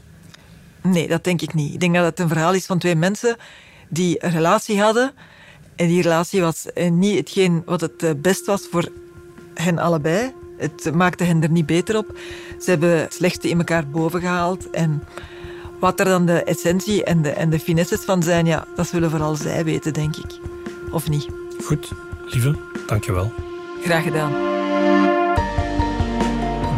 Nee, 0.83 1.09
dat 1.09 1.25
denk 1.25 1.43
ik 1.43 1.55
niet. 1.55 1.75
Ik 1.75 1.81
denk 1.81 1.95
dat 1.95 2.05
het 2.05 2.19
een 2.19 2.29
verhaal 2.29 2.55
is 2.55 2.67
van 2.67 2.79
twee 2.79 2.95
mensen 2.95 3.37
die 3.89 4.25
een 4.25 4.31
relatie 4.31 4.81
hadden. 4.81 5.13
En 5.77 5.87
die 5.87 6.03
relatie 6.03 6.41
was 6.41 6.67
niet 6.91 7.17
hetgeen 7.17 7.63
wat 7.65 7.81
het 7.81 8.23
best 8.23 8.47
was 8.47 8.67
voor 8.71 8.89
hen 9.55 9.79
allebei. 9.79 10.33
Het 10.57 10.95
maakte 10.95 11.25
hen 11.25 11.43
er 11.43 11.51
niet 11.51 11.67
beter 11.67 11.97
op. 11.97 12.19
Ze 12.61 12.71
hebben 12.71 13.01
het 13.01 13.15
slechtste 13.15 13.49
in 13.49 13.59
elkaar 13.59 13.89
boven 13.89 14.21
gehaald. 14.21 14.71
En 14.71 15.05
wat 15.81 16.01
er 16.01 16.07
dan 16.07 16.27
de 16.27 16.43
essentie 16.45 17.05
en 17.05 17.23
de, 17.23 17.31
en 17.31 17.51
de 17.51 17.61
finesses 17.61 18.01
van 18.01 18.23
zijn, 18.23 18.47
ja, 18.47 18.67
dat 18.77 18.87
zullen 18.87 19.11
vooral 19.11 19.35
zij 19.35 19.65
weten, 19.65 19.93
denk 19.93 20.17
ik. 20.17 20.39
Of 20.93 21.09
niet? 21.09 21.27
Goed, 21.65 21.91
lieve, 22.27 22.57
dankjewel. 22.87 23.33
Graag 23.83 24.03
gedaan. 24.03 24.33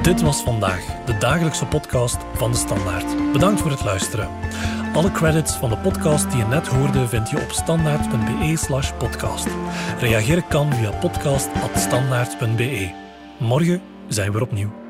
Dit 0.03 0.20
was 0.20 0.42
vandaag 0.42 0.85
de 1.07 1.18
dagelijkse 1.18 1.66
podcast 1.66 2.16
van 2.35 2.51
de 2.51 2.57
Standaard. 2.57 3.33
Bedankt 3.33 3.61
voor 3.61 3.70
het 3.70 3.85
luisteren. 3.85 4.29
Alle 4.92 5.12
credits 5.12 5.55
van 5.55 5.70
de 5.70 5.76
podcast 5.76 6.31
die 6.31 6.38
je 6.38 6.46
net 6.46 6.66
hoorde 6.66 7.09
vind 7.09 7.31
je 7.31 7.42
op 7.42 7.50
standaard.be/slash 7.50 8.92
podcast. 8.98 9.46
Reageren 9.98 10.46
kan 10.48 10.74
via 10.74 10.90
podcast.standaard.be. 10.90 12.90
Morgen 13.38 13.81
zijn 14.09 14.33
we 14.33 14.40
opnieuw. 14.40 14.89